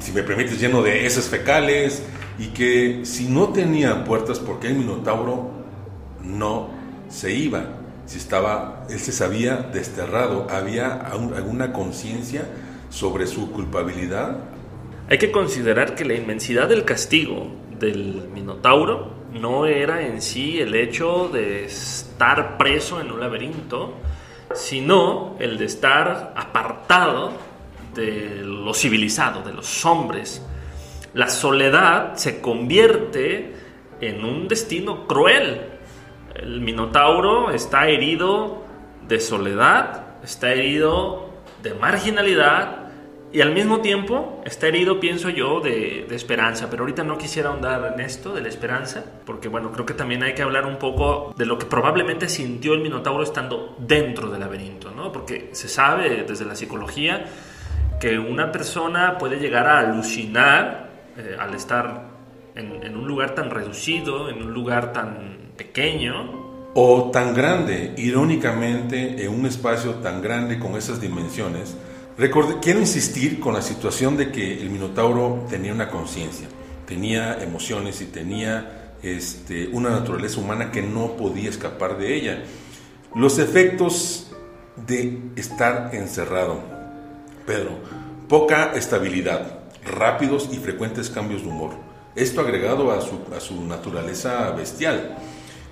si 0.00 0.12
me 0.12 0.22
permites, 0.22 0.58
lleno 0.58 0.82
de 0.82 1.04
heces 1.06 1.28
fecales, 1.28 2.02
y 2.38 2.46
que 2.48 3.00
si 3.04 3.28
no 3.28 3.50
tenía 3.50 4.04
puertas, 4.04 4.38
porque 4.38 4.68
el 4.68 4.76
Minotauro 4.76 5.50
no 6.24 6.70
se 7.10 7.34
iba, 7.34 7.64
si 8.06 8.16
estaba, 8.16 8.86
él 8.88 8.98
se 8.98 9.12
sabía 9.12 9.56
desterrado, 9.56 10.46
había 10.50 10.94
alguna 10.94 11.72
conciencia 11.72 12.44
sobre 12.88 13.26
su 13.26 13.52
culpabilidad. 13.52 14.38
Hay 15.10 15.18
que 15.18 15.32
considerar 15.32 15.96
que 15.96 16.04
la 16.04 16.14
inmensidad 16.14 16.68
del 16.68 16.84
castigo 16.84 17.50
del 17.80 18.28
Minotauro 18.32 19.12
no 19.32 19.66
era 19.66 20.06
en 20.06 20.22
sí 20.22 20.60
el 20.60 20.72
hecho 20.76 21.28
de 21.28 21.64
estar 21.64 22.56
preso 22.56 23.00
en 23.00 23.10
un 23.10 23.18
laberinto, 23.18 23.94
sino 24.54 25.34
el 25.40 25.58
de 25.58 25.64
estar 25.64 26.32
apartado 26.36 27.32
de 27.92 28.42
lo 28.44 28.72
civilizado, 28.72 29.42
de 29.42 29.52
los 29.52 29.84
hombres, 29.84 30.46
la 31.12 31.28
soledad 31.28 32.14
se 32.14 32.40
convierte 32.40 33.52
en 34.00 34.24
un 34.24 34.46
destino 34.46 35.08
cruel. 35.08 35.60
El 36.36 36.60
Minotauro 36.60 37.50
está 37.50 37.88
herido 37.88 38.62
de 39.08 39.18
soledad, 39.18 40.22
está 40.22 40.52
herido 40.52 41.30
de 41.64 41.74
marginalidad 41.74 42.79
y 43.32 43.40
al 43.42 43.52
mismo 43.52 43.80
tiempo 43.80 44.42
está 44.44 44.66
herido, 44.66 44.98
pienso 44.98 45.28
yo, 45.28 45.60
de, 45.60 46.06
esperanza. 46.10 46.68
Pero 46.68 46.82
ahorita 46.82 47.04
no 47.04 47.16
quisiera 47.16 47.50
ahondar 47.50 47.94
en 47.94 48.00
esto 48.00 48.34
de 48.34 48.40
la 48.40 48.48
esperanza, 48.48 49.04
porque 49.24 49.48
bueno, 49.48 49.70
creo 49.70 49.86
que 49.86 49.94
también 49.94 50.22
hay 50.22 50.34
que 50.34 50.42
hablar 50.42 50.66
un 50.66 50.78
poco 50.78 51.32
de 51.36 51.46
lo 51.46 51.56
que 51.58 51.66
probablemente 51.66 52.28
sintió 52.28 52.74
el 52.74 52.80
Minotauro 52.80 53.22
estando 53.22 53.76
dentro 53.78 54.30
del 54.30 54.40
laberinto, 54.40 54.90
¿no? 54.90 55.12
Porque 55.12 55.50
se 55.52 55.68
sabe 55.68 56.24
desde 56.26 56.44
la 56.44 56.56
psicología 56.56 57.24
que 58.00 58.18
una 58.18 58.50
persona 58.50 59.18
puede 59.18 59.36
llegar 59.38 59.66
a 59.68 59.78
alucinar 59.78 60.90
eh, 61.16 61.36
al 61.38 61.54
estar 61.54 62.10
en, 62.56 62.96
un 62.96 63.06
lugar 63.06 63.34
tan 63.34 63.50
reducido, 63.50 64.28
en 64.28 64.42
un 64.42 64.52
lugar 64.52 64.92
tan 64.92 65.52
pequeño. 65.56 66.72
O 66.74 67.10
tan 67.12 67.34
grande, 67.34 67.94
irónicamente, 67.96 69.24
en 69.24 69.32
un 69.32 69.46
espacio 69.46 69.94
tan 69.96 70.22
grande 70.22 70.58
con 70.58 70.76
esas 70.76 71.00
dimensiones. 71.00 71.76
Quiero 72.16 72.80
insistir 72.80 73.40
con 73.40 73.54
la 73.54 73.62
situación 73.62 74.16
de 74.16 74.30
que 74.30 74.60
el 74.60 74.70
Minotauro 74.70 75.46
tenía 75.48 75.72
una 75.72 75.88
conciencia, 75.88 76.48
tenía 76.86 77.42
emociones 77.42 78.00
y 78.00 78.06
tenía 78.06 78.94
este, 79.02 79.68
una 79.68 79.90
naturaleza 79.90 80.40
humana 80.40 80.70
que 80.70 80.82
no 80.82 81.16
podía 81.16 81.48
escapar 81.48 81.98
de 81.98 82.14
ella. 82.14 82.42
Los 83.14 83.38
efectos 83.38 84.30
de 84.86 85.20
estar 85.36 85.94
encerrado, 85.94 86.60
Pedro, 87.46 87.78
poca 88.28 88.72
estabilidad, 88.74 89.60
rápidos 89.84 90.48
y 90.52 90.56
frecuentes 90.56 91.10
cambios 91.10 91.42
de 91.42 91.48
humor. 91.48 91.72
Esto 92.14 92.40
agregado 92.40 92.92
a 92.92 93.00
su, 93.00 93.20
a 93.34 93.40
su 93.40 93.64
naturaleza 93.64 94.50
bestial. 94.50 95.16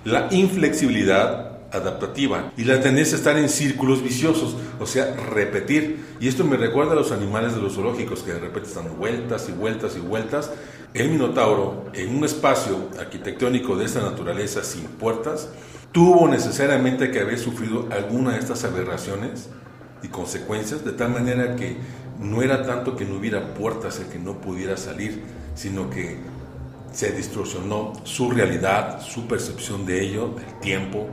La 0.03 0.27
inflexibilidad 0.31 1.48
adaptativa 1.71 2.51
y 2.57 2.63
la 2.63 2.81
tendencia 2.81 3.15
a 3.15 3.19
estar 3.19 3.37
en 3.37 3.49
círculos 3.49 4.03
viciosos, 4.03 4.55
o 4.79 4.85
sea, 4.85 5.15
repetir. 5.15 6.03
Y 6.19 6.27
esto 6.27 6.43
me 6.43 6.57
recuerda 6.57 6.93
a 6.93 6.95
los 6.95 7.11
animales 7.11 7.55
de 7.55 7.61
los 7.61 7.75
zoológicos 7.75 8.23
que 8.23 8.33
de 8.33 8.39
repente 8.39 8.69
están 8.69 8.97
vueltas 8.97 9.47
y 9.49 9.51
vueltas 9.51 9.95
y 9.95 9.99
vueltas. 9.99 10.51
El 10.93 11.09
Minotauro, 11.09 11.85
en 11.93 12.15
un 12.15 12.25
espacio 12.25 12.89
arquitectónico 12.99 13.75
de 13.75 13.85
esta 13.85 14.01
naturaleza 14.01 14.63
sin 14.63 14.83
puertas, 14.83 15.49
tuvo 15.91 16.27
necesariamente 16.27 17.11
que 17.11 17.19
haber 17.19 17.37
sufrido 17.37 17.87
alguna 17.91 18.33
de 18.33 18.39
estas 18.39 18.63
aberraciones 18.63 19.49
y 20.01 20.07
consecuencias, 20.07 20.83
de 20.85 20.93
tal 20.93 21.11
manera 21.11 21.55
que 21.55 21.77
no 22.19 22.41
era 22.41 22.65
tanto 22.65 22.95
que 22.95 23.05
no 23.05 23.17
hubiera 23.17 23.53
puertas 23.53 23.99
el 23.99 24.07
que 24.07 24.19
no 24.19 24.41
pudiera 24.41 24.77
salir, 24.77 25.23
sino 25.55 25.89
que 25.89 26.17
se 26.91 27.11
distorsionó 27.11 27.93
su 28.03 28.31
realidad, 28.31 29.01
su 29.01 29.27
percepción 29.27 29.85
de 29.85 30.03
ello, 30.03 30.29
del 30.29 30.59
tiempo, 30.59 31.07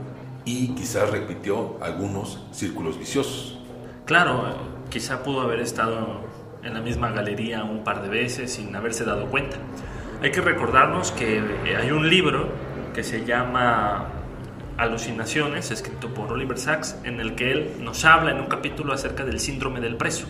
y 0.47 0.69
quizás 0.69 1.11
repitió 1.11 1.77
algunos 1.81 2.41
círculos 2.51 2.97
viciosos. 2.97 3.59
Claro, 4.05 4.55
quizá 4.89 5.21
pudo 5.21 5.41
haber 5.41 5.59
estado 5.59 6.21
en 6.63 6.73
la 6.73 6.79
misma 6.79 7.11
galería 7.11 7.65
un 7.65 7.83
par 7.83 8.01
de 8.01 8.07
veces 8.07 8.53
sin 8.53 8.73
haberse 8.73 9.03
dado 9.03 9.25
cuenta. 9.25 9.57
Hay 10.21 10.31
que 10.31 10.39
recordarnos 10.39 11.11
que 11.11 11.43
hay 11.77 11.91
un 11.91 12.09
libro 12.09 12.47
que 12.95 13.03
se 13.03 13.25
llama 13.25 14.07
Alucinaciones, 14.77 15.69
escrito 15.69 16.13
por 16.13 16.31
Oliver 16.31 16.57
Sacks, 16.57 16.95
en 17.03 17.19
el 17.19 17.35
que 17.35 17.51
él 17.51 17.71
nos 17.81 18.05
habla 18.05 18.31
en 18.31 18.39
un 18.39 18.47
capítulo 18.47 18.93
acerca 18.93 19.25
del 19.25 19.41
síndrome 19.41 19.81
del 19.81 19.97
preso 19.97 20.27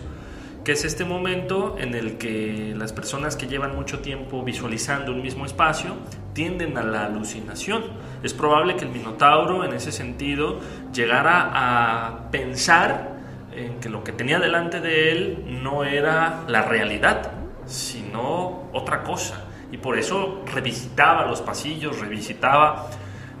que 0.68 0.72
es 0.72 0.84
este 0.84 1.06
momento 1.06 1.76
en 1.78 1.94
el 1.94 2.18
que 2.18 2.74
las 2.76 2.92
personas 2.92 3.36
que 3.36 3.46
llevan 3.46 3.74
mucho 3.74 4.00
tiempo 4.00 4.42
visualizando 4.42 5.12
un 5.12 5.22
mismo 5.22 5.46
espacio 5.46 5.96
tienden 6.34 6.76
a 6.76 6.82
la 6.82 7.06
alucinación. 7.06 7.84
Es 8.22 8.34
probable 8.34 8.76
que 8.76 8.84
el 8.84 8.90
Minotauro 8.90 9.64
en 9.64 9.72
ese 9.72 9.92
sentido 9.92 10.60
llegara 10.92 11.52
a 11.54 12.30
pensar 12.30 13.16
en 13.56 13.80
que 13.80 13.88
lo 13.88 14.04
que 14.04 14.12
tenía 14.12 14.40
delante 14.40 14.82
de 14.82 15.10
él 15.10 15.58
no 15.62 15.84
era 15.84 16.44
la 16.48 16.60
realidad, 16.60 17.32
sino 17.64 18.68
otra 18.74 19.04
cosa. 19.04 19.46
Y 19.72 19.78
por 19.78 19.96
eso 19.96 20.42
revisitaba 20.52 21.24
los 21.24 21.40
pasillos, 21.40 21.98
revisitaba 21.98 22.90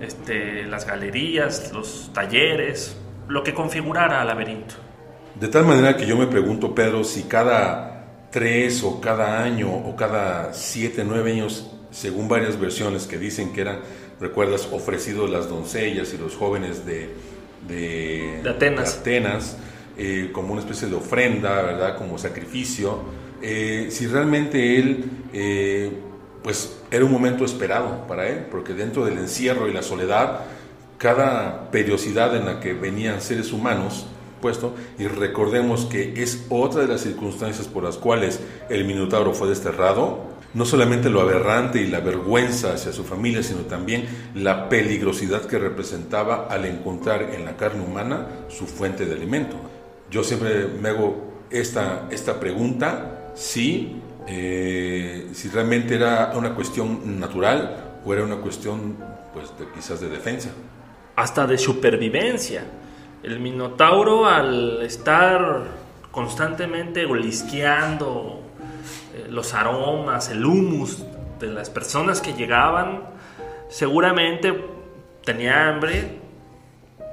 este, 0.00 0.64
las 0.64 0.86
galerías, 0.86 1.74
los 1.74 2.10
talleres, 2.14 2.98
lo 3.28 3.42
que 3.44 3.52
configurara 3.52 4.22
al 4.22 4.28
laberinto. 4.28 4.87
De 5.40 5.46
tal 5.46 5.64
manera 5.64 5.96
que 5.96 6.06
yo 6.06 6.16
me 6.16 6.26
pregunto, 6.26 6.74
Pedro, 6.74 7.04
si 7.04 7.22
cada 7.22 8.06
tres 8.30 8.82
o 8.82 9.00
cada 9.00 9.42
año 9.42 9.72
o 9.72 9.94
cada 9.94 10.52
siete, 10.52 11.04
nueve 11.06 11.32
años, 11.32 11.70
según 11.90 12.28
varias 12.28 12.58
versiones 12.58 13.06
que 13.06 13.18
dicen 13.18 13.52
que 13.52 13.60
eran, 13.60 13.78
recuerdas, 14.20 14.68
ofrecidos 14.72 15.30
las 15.30 15.48
doncellas 15.48 16.12
y 16.12 16.18
los 16.18 16.34
jóvenes 16.34 16.84
de, 16.84 17.14
de, 17.68 18.42
Atenas, 18.48 18.98
Atenas 18.98 19.56
eh, 19.96 20.30
como 20.32 20.52
una 20.52 20.60
especie 20.60 20.88
de 20.88 20.96
ofrenda, 20.96 21.62
¿verdad? 21.62 21.96
Como 21.96 22.18
sacrificio. 22.18 23.00
Eh, 23.40 23.88
si 23.90 24.08
realmente 24.08 24.78
él, 24.78 25.04
eh, 25.32 25.92
pues 26.42 26.78
era 26.90 27.04
un 27.04 27.12
momento 27.12 27.44
esperado 27.44 28.06
para 28.08 28.28
él, 28.28 28.46
porque 28.50 28.74
dentro 28.74 29.04
del 29.04 29.18
encierro 29.18 29.68
y 29.68 29.72
la 29.72 29.82
soledad, 29.82 30.40
cada 30.98 31.70
periodicidad 31.70 32.34
en 32.36 32.44
la 32.44 32.58
que 32.58 32.74
venían 32.74 33.20
seres 33.20 33.52
humanos, 33.52 34.06
y 34.98 35.06
recordemos 35.06 35.86
que 35.86 36.22
es 36.22 36.46
otra 36.48 36.82
de 36.82 36.88
las 36.88 37.02
circunstancias 37.02 37.66
por 37.66 37.82
las 37.84 37.96
cuales 37.96 38.40
el 38.68 38.84
Minotauro 38.84 39.34
fue 39.34 39.48
desterrado, 39.48 40.26
no 40.54 40.64
solamente 40.64 41.10
lo 41.10 41.20
aberrante 41.20 41.80
y 41.80 41.86
la 41.86 42.00
vergüenza 42.00 42.72
hacia 42.72 42.92
su 42.92 43.04
familia, 43.04 43.42
sino 43.42 43.60
también 43.62 44.06
la 44.34 44.68
peligrosidad 44.68 45.42
que 45.42 45.58
representaba 45.58 46.46
al 46.48 46.64
encontrar 46.64 47.34
en 47.34 47.44
la 47.44 47.56
carne 47.56 47.84
humana 47.84 48.26
su 48.48 48.66
fuente 48.66 49.04
de 49.04 49.14
alimento. 49.14 49.56
Yo 50.10 50.24
siempre 50.24 50.68
me 50.68 50.88
hago 50.88 51.44
esta, 51.50 52.08
esta 52.10 52.40
pregunta, 52.40 53.32
si, 53.34 54.00
eh, 54.26 55.28
si 55.32 55.48
realmente 55.48 55.94
era 55.94 56.32
una 56.34 56.54
cuestión 56.54 57.20
natural 57.20 58.00
o 58.04 58.12
era 58.12 58.24
una 58.24 58.36
cuestión 58.36 58.96
pues, 59.34 59.52
quizás 59.74 60.00
de 60.00 60.08
defensa. 60.08 60.50
Hasta 61.16 61.46
de 61.46 61.58
supervivencia. 61.58 62.64
El 63.22 63.40
Minotauro 63.40 64.26
al 64.26 64.82
estar 64.82 65.62
constantemente 66.10 67.04
olisqueando 67.04 68.40
eh, 69.14 69.26
los 69.28 69.54
aromas, 69.54 70.30
el 70.30 70.44
humus 70.44 71.04
de 71.40 71.48
las 71.48 71.70
personas 71.70 72.20
que 72.20 72.34
llegaban, 72.34 73.02
seguramente 73.68 74.54
tenía 75.24 75.68
hambre, 75.68 76.18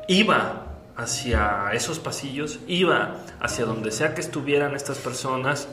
iba 0.07 0.65
hacia 0.95 1.71
esos 1.73 1.99
pasillos, 1.99 2.59
iba 2.67 3.17
hacia 3.39 3.65
donde 3.65 3.91
sea 3.91 4.13
que 4.13 4.21
estuvieran 4.21 4.75
estas 4.75 4.99
personas 4.99 5.67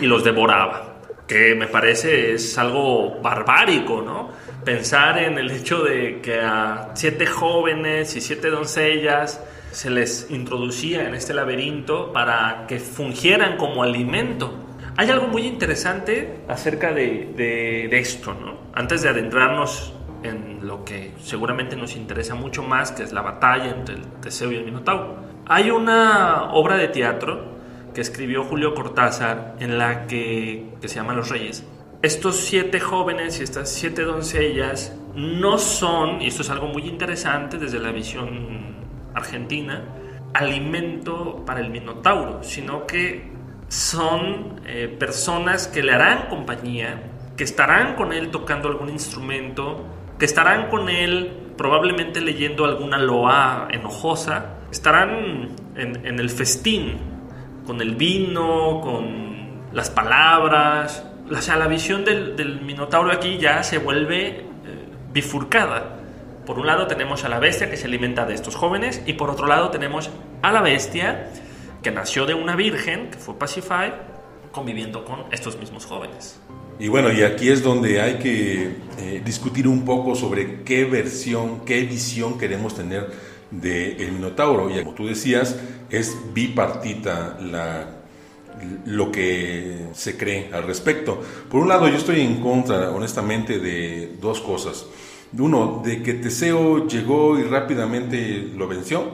y 0.00 0.06
los 0.06 0.24
devoraba. 0.24 0.94
Que 1.26 1.54
me 1.54 1.66
parece 1.66 2.34
es 2.34 2.56
algo 2.58 3.20
barbárico, 3.20 4.02
¿no? 4.02 4.30
Pensar 4.64 5.18
en 5.18 5.38
el 5.38 5.50
hecho 5.50 5.82
de 5.82 6.20
que 6.20 6.40
a 6.40 6.90
siete 6.94 7.26
jóvenes 7.26 8.14
y 8.14 8.20
siete 8.20 8.50
doncellas 8.50 9.40
se 9.76 9.90
les 9.90 10.30
introducía 10.30 11.06
en 11.06 11.14
este 11.14 11.34
laberinto 11.34 12.10
para 12.10 12.64
que 12.66 12.78
fungieran 12.78 13.58
como 13.58 13.82
alimento. 13.82 14.54
Hay 14.96 15.10
algo 15.10 15.26
muy 15.26 15.42
interesante 15.42 16.38
acerca 16.48 16.94
de, 16.94 17.34
de 17.36 17.98
esto, 17.98 18.32
¿no? 18.32 18.56
Antes 18.72 19.02
de 19.02 19.10
adentrarnos 19.10 19.92
en 20.22 20.66
lo 20.66 20.82
que 20.82 21.12
seguramente 21.18 21.76
nos 21.76 21.94
interesa 21.94 22.34
mucho 22.34 22.62
más, 22.62 22.90
que 22.90 23.02
es 23.02 23.12
la 23.12 23.20
batalla 23.20 23.68
entre 23.68 23.96
el 23.96 24.02
Teseo 24.22 24.50
y 24.50 24.56
el 24.56 24.64
Minotauro. 24.64 25.18
Hay 25.44 25.70
una 25.70 26.52
obra 26.52 26.78
de 26.78 26.88
teatro 26.88 27.44
que 27.92 28.00
escribió 28.00 28.44
Julio 28.44 28.74
Cortázar 28.74 29.56
en 29.60 29.76
la 29.76 30.06
que, 30.06 30.70
que 30.80 30.88
se 30.88 30.94
llama 30.94 31.12
Los 31.12 31.28
Reyes. 31.28 31.66
Estos 32.00 32.36
siete 32.36 32.80
jóvenes 32.80 33.40
y 33.40 33.42
estas 33.42 33.70
siete 33.70 34.04
doncellas 34.04 34.96
no 35.14 35.58
son, 35.58 36.22
y 36.22 36.28
esto 36.28 36.40
es 36.40 36.48
algo 36.48 36.66
muy 36.66 36.88
interesante 36.88 37.58
desde 37.58 37.78
la 37.78 37.92
visión 37.92 38.75
argentina, 39.16 39.82
alimento 40.34 41.42
para 41.44 41.60
el 41.60 41.70
Minotauro, 41.70 42.42
sino 42.42 42.86
que 42.86 43.32
son 43.68 44.60
eh, 44.66 44.94
personas 44.98 45.66
que 45.66 45.82
le 45.82 45.92
harán 45.92 46.28
compañía, 46.28 47.02
que 47.36 47.44
estarán 47.44 47.94
con 47.96 48.12
él 48.12 48.30
tocando 48.30 48.68
algún 48.68 48.90
instrumento, 48.90 49.84
que 50.18 50.24
estarán 50.24 50.68
con 50.68 50.88
él 50.88 51.46
probablemente 51.56 52.20
leyendo 52.20 52.64
alguna 52.64 52.98
loa 52.98 53.68
enojosa, 53.70 54.56
estarán 54.70 55.48
en, 55.74 56.20
el 56.20 56.30
festín, 56.30 56.98
con 57.66 57.80
el 57.80 57.96
vino, 57.96 58.80
con 58.82 59.70
las 59.72 59.90
palabras. 59.90 61.04
O 61.30 61.34
sea, 61.40 61.56
la 61.56 61.66
visión 61.66 62.04
del, 62.04 62.60
Minotauro 62.62 63.10
aquí 63.10 63.38
ya 63.38 63.62
se 63.62 63.78
vuelve 63.78 64.28
eh, 64.28 64.44
bifurcada. 65.12 65.95
Por 66.46 66.60
un 66.60 66.66
lado 66.66 66.86
tenemos 66.86 67.24
a 67.24 67.28
la 67.28 67.40
bestia 67.40 67.68
que 67.68 67.76
se 67.76 67.86
alimenta 67.88 68.24
de 68.24 68.34
estos 68.34 68.54
jóvenes 68.54 69.02
y 69.04 69.14
por 69.14 69.30
otro 69.30 69.48
lado 69.48 69.70
tenemos 69.70 70.10
a 70.42 70.52
la 70.52 70.62
bestia 70.62 71.28
que 71.82 71.90
nació 71.90 72.24
de 72.24 72.34
una 72.34 72.54
virgen, 72.54 73.10
que 73.10 73.18
fue 73.18 73.36
Pacify, 73.36 73.92
conviviendo 74.52 75.04
con 75.04 75.24
estos 75.32 75.58
mismos 75.58 75.86
jóvenes. 75.86 76.40
Y 76.78 76.86
bueno, 76.86 77.10
y 77.12 77.24
aquí 77.24 77.48
es 77.48 77.64
donde 77.64 78.00
hay 78.00 78.18
que 78.18 78.76
eh, 78.98 79.22
discutir 79.24 79.66
un 79.66 79.84
poco 79.84 80.14
sobre 80.14 80.62
qué 80.62 80.84
versión, 80.84 81.64
qué 81.64 81.82
visión 81.82 82.38
queremos 82.38 82.76
tener 82.76 83.10
del 83.50 84.00
el 84.00 84.12
Minotauro. 84.12 84.70
Y 84.70 84.78
como 84.84 84.94
tú 84.94 85.08
decías, 85.08 85.58
es 85.90 86.16
bipartita 86.32 87.38
la, 87.40 87.88
lo 88.84 89.10
que 89.10 89.88
se 89.94 90.16
cree 90.16 90.50
al 90.52 90.62
respecto. 90.62 91.20
Por 91.50 91.60
un 91.60 91.68
lado, 91.68 91.88
yo 91.88 91.96
estoy 91.96 92.20
en 92.20 92.40
contra, 92.40 92.90
honestamente, 92.90 93.58
de 93.58 94.16
dos 94.20 94.40
cosas. 94.40 94.86
Uno, 95.38 95.82
de 95.84 96.02
que 96.02 96.14
Teseo 96.14 96.86
llegó 96.86 97.38
y 97.38 97.42
rápidamente 97.42 98.50
lo 98.56 98.68
venció, 98.68 99.04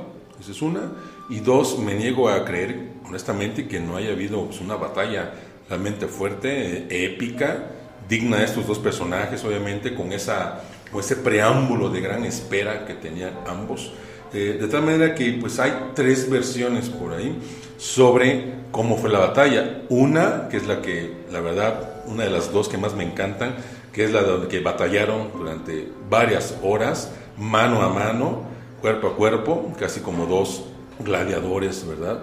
esa 0.40 0.53
es 0.53 0.62
una. 0.62 0.92
Y 1.31 1.40
dos, 1.40 1.79
me 1.79 1.94
niego 1.94 2.29
a 2.29 2.44
creer, 2.44 2.92
honestamente, 3.07 3.66
que 3.66 3.81
no 3.81 3.96
haya 3.96 4.12
habido 4.12 4.44
pues, 4.46 4.61
una 4.61 4.77
batalla 4.77 5.33
realmente 5.68 6.07
fuerte, 6.07 6.87
épica, 6.90 7.70
digna 8.09 8.38
de 8.38 8.44
estos 8.44 8.66
dos 8.66 8.79
personajes, 8.79 9.44
obviamente, 9.44 9.94
con, 9.94 10.12
esa, 10.12 10.62
con 10.90 11.01
ese 11.01 11.16
preámbulo 11.16 11.88
de 11.88 12.01
gran 12.01 12.25
espera 12.25 12.85
que 12.85 12.94
tenían 12.94 13.33
ambos. 13.46 13.92
Eh, 14.35 14.57
de 14.61 14.66
tal 14.66 14.83
manera 14.83 15.14
que 15.14 15.37
pues 15.38 15.59
hay 15.59 15.72
tres 15.94 16.31
versiones 16.31 16.88
por 16.88 17.12
ahí 17.12 17.38
sobre 17.77 18.55
cómo 18.70 18.96
fue 18.96 19.11
la 19.11 19.18
batalla. 19.18 19.83
Una, 19.88 20.48
que 20.48 20.57
es 20.57 20.66
la 20.66 20.81
que, 20.81 21.12
la 21.31 21.40
verdad, 21.40 22.05
una 22.07 22.25
de 22.25 22.31
las 22.31 22.53
dos 22.53 22.68
que 22.68 22.79
más 22.79 22.94
me 22.94 23.05
encantan, 23.05 23.57
que 23.92 24.05
es 24.05 24.12
la 24.12 24.22
de 24.22 24.48
que 24.48 24.61
batallaron 24.61 25.31
durante 25.37 25.88
varias 26.09 26.57
horas, 26.62 27.12
mano 27.37 27.83
a 27.83 27.88
mano, 27.88 28.42
cuerpo 28.81 29.09
a 29.09 29.16
cuerpo, 29.16 29.72
casi 29.78 30.00
como 30.00 30.26
dos 30.26 30.64
gladiadores, 30.98 31.87
¿verdad? 31.87 32.20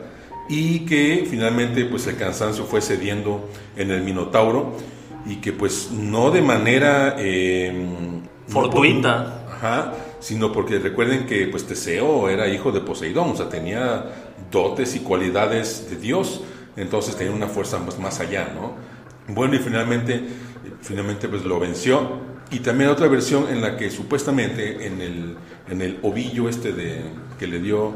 y 0.49 0.79
que 0.79 1.27
finalmente 1.29 1.85
pues 1.85 2.07
el 2.07 2.17
cansancio 2.17 2.65
fue 2.65 2.81
cediendo 2.81 3.47
en 3.77 3.91
el 3.91 4.01
Minotauro 4.01 4.73
y 5.25 5.35
que 5.35 5.53
pues 5.53 5.91
no 5.91 6.31
de 6.31 6.41
manera 6.41 7.15
eh, 7.19 7.71
fortuita, 8.47 9.45
ajá, 9.47 9.93
sino 10.19 10.51
porque 10.51 10.79
recuerden 10.79 11.27
que 11.27 11.45
pues 11.47 11.67
Teseo 11.67 12.29
era 12.29 12.47
hijo 12.47 12.71
de 12.71 12.81
Poseidón, 12.81 13.29
o 13.29 13.35
sea, 13.35 13.47
tenía 13.47 14.05
dotes 14.51 14.95
y 14.95 15.01
cualidades 15.01 15.87
de 15.91 15.97
Dios, 15.97 16.41
entonces 16.75 17.15
tenía 17.15 17.33
una 17.33 17.47
fuerza 17.47 17.77
más, 17.77 17.99
más 17.99 18.19
allá, 18.19 18.51
¿no? 18.55 18.73
Bueno, 19.31 19.55
y 19.55 19.59
finalmente, 19.59 20.23
finalmente 20.81 21.27
pues 21.27 21.43
lo 21.45 21.59
venció. 21.59 22.29
Y 22.51 22.59
también 22.59 22.89
otra 22.89 23.07
versión 23.07 23.47
en 23.49 23.61
la 23.61 23.77
que 23.77 23.91
supuestamente 23.91 24.87
en 24.87 25.01
el, 25.01 25.37
en 25.69 25.81
el 25.81 25.99
ovillo 26.01 26.49
este 26.49 26.73
de, 26.73 27.03
que 27.37 27.45
le 27.45 27.59
dio 27.59 27.93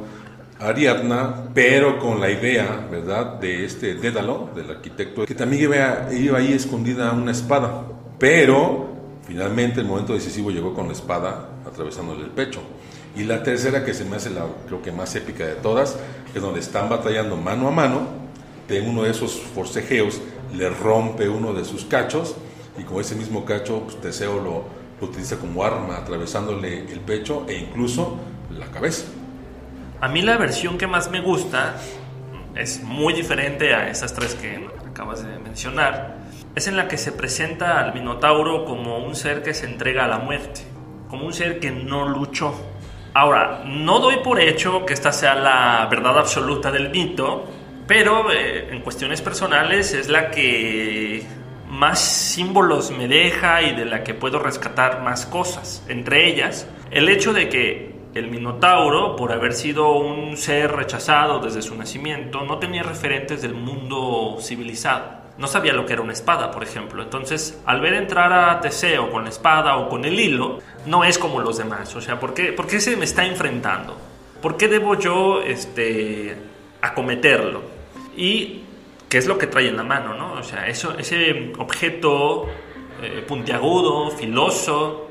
Ariadna, 0.59 1.49
pero 1.53 1.99
con 1.99 2.21
la 2.21 2.29
idea, 2.29 2.87
¿verdad?, 2.89 3.39
de 3.39 3.65
este 3.65 3.95
Dédalo, 3.95 4.51
del 4.55 4.69
arquitecto, 4.69 5.25
que 5.25 5.35
también 5.35 5.63
iba, 5.63 6.13
iba 6.13 6.37
ahí 6.37 6.53
escondida 6.53 7.11
una 7.11 7.31
espada, 7.31 7.85
pero 8.19 8.89
finalmente 9.27 9.81
el 9.81 9.87
momento 9.87 10.13
decisivo 10.13 10.51
llegó 10.51 10.73
con 10.73 10.87
la 10.87 10.93
espada 10.93 11.49
atravesándole 11.65 12.23
el 12.23 12.29
pecho. 12.29 12.61
Y 13.15 13.23
la 13.23 13.43
tercera, 13.43 13.83
que 13.83 13.93
se 13.93 14.05
me 14.05 14.15
hace 14.15 14.29
la, 14.29 14.45
creo 14.67 14.81
que 14.81 14.91
más 14.91 15.15
épica 15.15 15.45
de 15.45 15.55
todas, 15.55 15.97
es 16.33 16.41
donde 16.41 16.59
están 16.59 16.89
batallando 16.89 17.35
mano 17.37 17.67
a 17.67 17.71
mano, 17.71 18.07
de 18.67 18.81
uno 18.81 19.03
de 19.03 19.11
esos 19.11 19.33
forcejeos 19.33 20.21
le 20.55 20.69
rompe 20.69 21.27
uno 21.27 21.53
de 21.53 21.65
sus 21.65 21.85
cachos, 21.85 22.35
y 22.77 22.83
con 22.83 22.99
ese 22.99 23.15
mismo 23.15 23.45
cacho, 23.45 23.81
pues, 23.81 23.99
Teseo 24.01 24.35
lo, 24.35 24.65
lo 24.99 25.07
utiliza 25.07 25.37
como 25.37 25.63
arma, 25.63 25.97
atravesándole 25.97 26.91
el 26.91 26.99
pecho 27.01 27.45
e 27.47 27.57
incluso 27.57 28.17
la 28.57 28.67
cabeza. 28.67 29.05
A 30.01 30.07
mí 30.07 30.21
la 30.21 30.37
versión 30.37 30.77
que 30.77 30.87
más 30.87 31.09
me 31.09 31.21
gusta 31.21 31.75
es 32.55 32.83
muy 32.83 33.13
diferente 33.13 33.73
a 33.73 33.89
esas 33.89 34.13
tres 34.13 34.35
que 34.35 34.67
acabas 34.87 35.23
de 35.23 35.39
mencionar. 35.39 36.17
Es 36.55 36.67
en 36.67 36.77
la 36.77 36.87
que 36.87 36.97
se 36.97 37.11
presenta 37.11 37.79
al 37.79 37.93
Minotauro 37.93 38.65
como 38.65 38.97
un 38.97 39.15
ser 39.15 39.41
que 39.41 39.53
se 39.53 39.65
entrega 39.65 40.05
a 40.05 40.07
la 40.07 40.19
muerte, 40.19 40.61
como 41.09 41.25
un 41.25 41.33
ser 41.33 41.59
que 41.59 41.71
no 41.71 42.07
luchó. 42.07 42.53
Ahora, 43.15 43.63
no 43.65 43.99
doy 43.99 44.17
por 44.23 44.39
hecho 44.39 44.85
que 44.85 44.93
esta 44.93 45.11
sea 45.11 45.35
la 45.35 45.87
verdad 45.89 46.17
absoluta 46.17 46.71
del 46.71 46.89
mito, 46.89 47.45
pero 47.87 48.31
eh, 48.31 48.69
en 48.71 48.81
cuestiones 48.81 49.21
personales 49.21 49.93
es 49.93 50.09
la 50.09 50.31
que 50.31 51.23
más 51.73 51.99
símbolos 51.99 52.91
me 52.91 53.07
deja 53.07 53.63
y 53.63 53.75
de 53.75 53.85
la 53.85 54.03
que 54.03 54.13
puedo 54.13 54.37
rescatar 54.37 55.01
más 55.01 55.25
cosas. 55.25 55.83
Entre 55.87 56.27
ellas, 56.27 56.67
el 56.91 57.09
hecho 57.09 57.33
de 57.33 57.49
que 57.49 57.95
el 58.13 58.29
Minotauro, 58.29 59.15
por 59.15 59.31
haber 59.31 59.53
sido 59.53 59.93
un 59.93 60.37
ser 60.37 60.71
rechazado 60.71 61.39
desde 61.39 61.63
su 61.63 61.75
nacimiento, 61.75 62.43
no 62.43 62.59
tenía 62.59 62.83
referentes 62.83 63.41
del 63.41 63.55
mundo 63.55 64.37
civilizado. 64.39 65.23
no 65.35 65.47
sabía 65.47 65.73
lo 65.73 65.87
que 65.87 65.93
era 65.93 66.03
una 66.03 66.13
espada, 66.13 66.51
por 66.51 66.61
ejemplo. 66.61 67.01
Entonces, 67.01 67.59
al 67.65 67.81
ver 67.81 67.95
entrar 67.95 68.31
a 68.31 68.61
Teseo 68.61 69.11
con 69.11 69.23
la 69.23 69.31
espada 69.31 69.77
o 69.77 69.89
con 69.89 70.05
el 70.05 70.19
hilo, 70.19 70.59
no 70.85 71.03
es 71.03 71.17
como 71.17 71.39
los 71.39 71.57
demás. 71.57 71.95
O 71.95 72.01
sea, 72.01 72.19
¿por 72.19 72.35
qué, 72.35 72.53
por 72.53 72.67
qué 72.67 72.79
se 72.79 72.95
me 72.95 73.05
está 73.05 73.25
enfrentando? 73.25 73.97
¿Por 74.43 74.57
qué 74.57 74.67
debo 74.67 74.93
yo 74.93 75.41
este, 75.41 76.37
acometerlo? 76.81 77.63
Y 78.15 78.62
qué 79.13 79.19
es 79.19 79.27
lo 79.27 79.37
que 79.37 79.45
trae 79.45 79.67
en 79.67 79.77
la 79.77 79.83
mano, 79.83 80.15
¿no? 80.15 80.33
O 80.33 80.41
sea, 80.41 80.67
eso, 80.67 80.97
ese 80.97 81.53
objeto 81.59 82.47
eh, 82.99 83.23
puntiagudo, 83.27 84.09
filoso, 84.09 85.07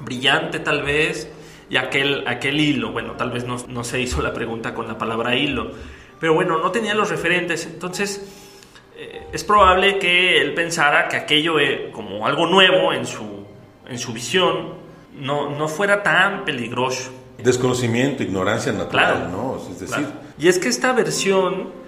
brillante 0.00 0.60
tal 0.60 0.82
vez, 0.82 1.30
y 1.68 1.76
aquel, 1.76 2.26
aquel 2.26 2.58
hilo, 2.58 2.92
bueno, 2.92 3.12
tal 3.12 3.30
vez 3.30 3.44
no, 3.44 3.58
no 3.68 3.84
se 3.84 4.00
hizo 4.00 4.22
la 4.22 4.32
pregunta 4.32 4.72
con 4.72 4.88
la 4.88 4.96
palabra 4.96 5.36
hilo, 5.36 5.70
pero 6.18 6.32
bueno, 6.32 6.60
no 6.60 6.70
tenía 6.70 6.94
los 6.94 7.10
referentes, 7.10 7.66
entonces 7.66 8.24
eh, 8.96 9.26
es 9.30 9.44
probable 9.44 9.98
que 9.98 10.40
él 10.40 10.54
pensara 10.54 11.08
que 11.08 11.16
aquello 11.16 11.60
eh, 11.60 11.90
como 11.92 12.26
algo 12.26 12.46
nuevo 12.46 12.94
en 12.94 13.04
su, 13.04 13.44
en 13.86 13.98
su 13.98 14.14
visión 14.14 14.76
no, 15.14 15.50
no 15.50 15.68
fuera 15.68 16.02
tan 16.02 16.46
peligroso. 16.46 17.12
Desconocimiento, 17.36 18.22
ignorancia 18.22 18.72
natural, 18.72 19.30
¿no? 19.30 19.58
Es 19.58 19.78
decir... 19.78 20.06
Y 20.38 20.48
es 20.48 20.58
que 20.58 20.70
esta 20.70 20.94
versión 20.94 21.81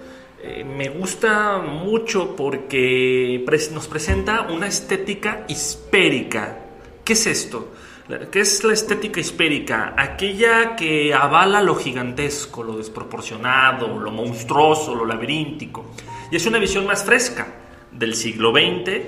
eh, 0.47 0.63
me 0.63 0.89
gusta 0.89 1.57
mucho 1.57 2.35
porque 2.35 3.43
nos 3.73 3.87
presenta 3.87 4.41
una 4.41 4.67
estética 4.67 5.43
hispérica. 5.47 6.59
¿Qué 7.03 7.13
es 7.13 7.25
esto? 7.25 7.73
¿Qué 8.31 8.41
es 8.41 8.63
la 8.63 8.73
estética 8.73 9.19
hispérica? 9.19 9.95
Aquella 9.97 10.75
que 10.75 11.15
avala 11.15 11.63
lo 11.63 11.73
gigantesco, 11.73 12.61
lo 12.61 12.77
desproporcionado, 12.77 13.97
lo 13.97 14.11
monstruoso, 14.11 14.93
lo 14.93 15.05
laberíntico. 15.05 15.93
Y 16.29 16.35
es 16.35 16.45
una 16.45 16.59
visión 16.59 16.85
más 16.85 17.03
fresca 17.03 17.47
del 17.91 18.13
siglo 18.13 18.51
XX 18.51 19.01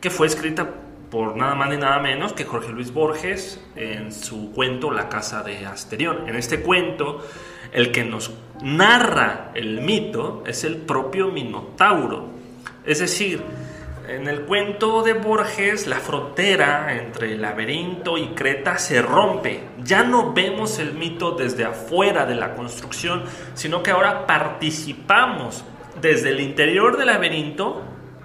que 0.00 0.10
fue 0.10 0.28
escrita 0.28 0.83
por 1.14 1.36
nada 1.36 1.54
más 1.54 1.70
ni 1.70 1.76
nada 1.76 2.00
menos 2.00 2.32
que 2.32 2.44
Jorge 2.44 2.72
Luis 2.72 2.92
Borges 2.92 3.60
en 3.76 4.12
su 4.12 4.50
cuento 4.50 4.90
La 4.90 5.08
Casa 5.08 5.44
de 5.44 5.64
Asterión. 5.64 6.28
En 6.28 6.34
este 6.34 6.58
cuento, 6.60 7.24
el 7.70 7.92
que 7.92 8.02
nos 8.02 8.32
narra 8.60 9.52
el 9.54 9.80
mito 9.80 10.42
es 10.44 10.64
el 10.64 10.78
propio 10.78 11.28
Minotauro. 11.28 12.30
Es 12.84 12.98
decir, 12.98 13.40
en 14.08 14.26
el 14.26 14.40
cuento 14.40 15.04
de 15.04 15.12
Borges, 15.12 15.86
la 15.86 16.00
frontera 16.00 16.96
entre 16.96 17.38
laberinto 17.38 18.18
y 18.18 18.30
Creta 18.30 18.76
se 18.78 19.00
rompe. 19.00 19.68
Ya 19.84 20.02
no 20.02 20.32
vemos 20.32 20.80
el 20.80 20.94
mito 20.94 21.30
desde 21.30 21.64
afuera 21.64 22.26
de 22.26 22.34
la 22.34 22.56
construcción, 22.56 23.22
sino 23.54 23.84
que 23.84 23.92
ahora 23.92 24.26
participamos 24.26 25.64
desde 26.00 26.30
el 26.30 26.40
interior 26.40 26.96
del 26.96 27.06
laberinto 27.06 27.84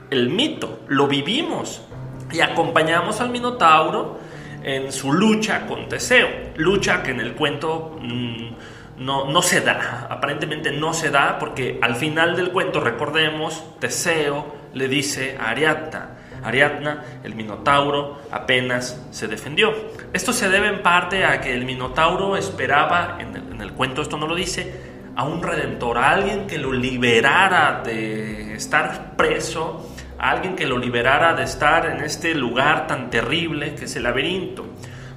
el 0.10 0.30
mito, 0.30 0.80
lo 0.88 1.08
vivimos 1.08 1.84
y 2.32 2.42
acompañamos 2.42 3.22
al 3.22 3.30
Minotauro 3.30 4.20
en 4.64 4.92
su 4.92 5.14
lucha 5.14 5.66
con 5.66 5.88
Teseo, 5.88 6.28
lucha 6.58 7.02
que 7.02 7.12
en 7.12 7.22
el 7.22 7.34
cuento 7.34 7.98
mm, 8.02 8.50
no, 8.98 9.32
no 9.32 9.42
se 9.42 9.62
da, 9.62 10.08
aparentemente 10.10 10.72
no 10.72 10.94
se 10.94 11.10
da 11.10 11.40
porque 11.40 11.80
al 11.82 11.96
final 11.96 12.36
del 12.36 12.52
cuento, 12.52 12.80
recordemos, 12.80 13.64
Teseo 13.80 14.56
le 14.74 14.88
dice 14.88 15.38
a 15.40 15.50
Ariadna, 15.50 16.20
Ariadna, 16.44 17.04
el 17.24 17.36
Minotauro 17.36 18.20
apenas 18.32 19.02
se 19.12 19.28
defendió. 19.28 19.74
Esto 20.14 20.34
se 20.34 20.50
debe 20.50 20.68
en 20.68 20.82
parte 20.82 21.26
a 21.26 21.42
que 21.42 21.54
el 21.54 21.66
Minotauro 21.66 22.38
esperaba, 22.38 23.18
en 23.20 23.62
el, 23.62 23.74
cuento 23.74 24.02
esto 24.02 24.18
no 24.18 24.28
lo 24.28 24.36
dice, 24.36 24.74
a 25.16 25.24
un 25.24 25.44
redentor, 25.44 25.98
a 25.98 26.12
alguien 26.12 26.48
que 26.48 26.58
lo 26.58 26.72
liberara 26.72 27.82
de 27.84 28.56
estar 28.56 29.16
preso, 29.16 29.86
a 30.20 30.32
alguien 30.32 30.56
que 30.56 30.68
lo 30.68 30.78
liberara 30.78 31.34
de 31.34 31.44
estar 31.44 31.86
en 31.86 32.04
este 32.04 32.36
lugar 32.36 32.88
tan 32.88 33.10
terrible 33.10 33.74
que 33.76 33.86
es 33.86 33.96
el 33.96 34.04
laberinto. 34.04 34.66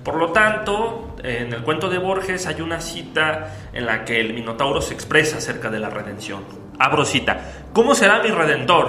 Por 0.04 0.16
lo 0.16 0.32
tanto, 0.32 1.16
en 1.22 1.52
el 1.52 1.62
cuento 1.62 1.88
de 1.88 1.98
Borges 1.98 2.46
hay 2.46 2.60
una 2.60 2.80
cita 2.80 3.52
en 3.72 3.86
la 3.86 4.04
que 4.04 4.20
el 4.20 4.32
Minotauro 4.32 4.80
se 4.80 4.94
expresa 4.94 5.38
acerca 5.38 5.70
de 5.70 5.78
la 5.78 5.90
redención. 5.90 6.44
Abro 6.78 7.04
cita. 7.04 7.40
¿Cómo 7.72 7.94
será 7.94 8.22
mi 8.22 8.30
redentor? 8.30 8.88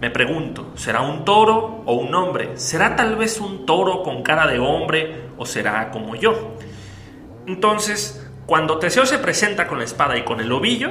Me 0.00 0.10
pregunto, 0.10 0.72
¿será 0.76 1.00
un 1.00 1.24
toro 1.24 1.82
o 1.84 1.94
un 1.94 2.14
hombre? 2.14 2.56
¿Será 2.56 2.94
tal 2.94 3.16
vez 3.16 3.40
un 3.40 3.66
toro 3.66 4.02
con 4.02 4.22
cara 4.22 4.46
de 4.46 4.60
hombre 4.60 5.30
o 5.36 5.44
será 5.44 5.90
como 5.90 6.14
yo? 6.14 6.56
Entonces, 7.46 8.24
cuando 8.46 8.78
Teseo 8.78 9.06
se 9.06 9.18
presenta 9.18 9.66
con 9.66 9.78
la 9.78 9.84
espada 9.84 10.16
y 10.16 10.22
con 10.22 10.40
el 10.40 10.52
ovillo, 10.52 10.90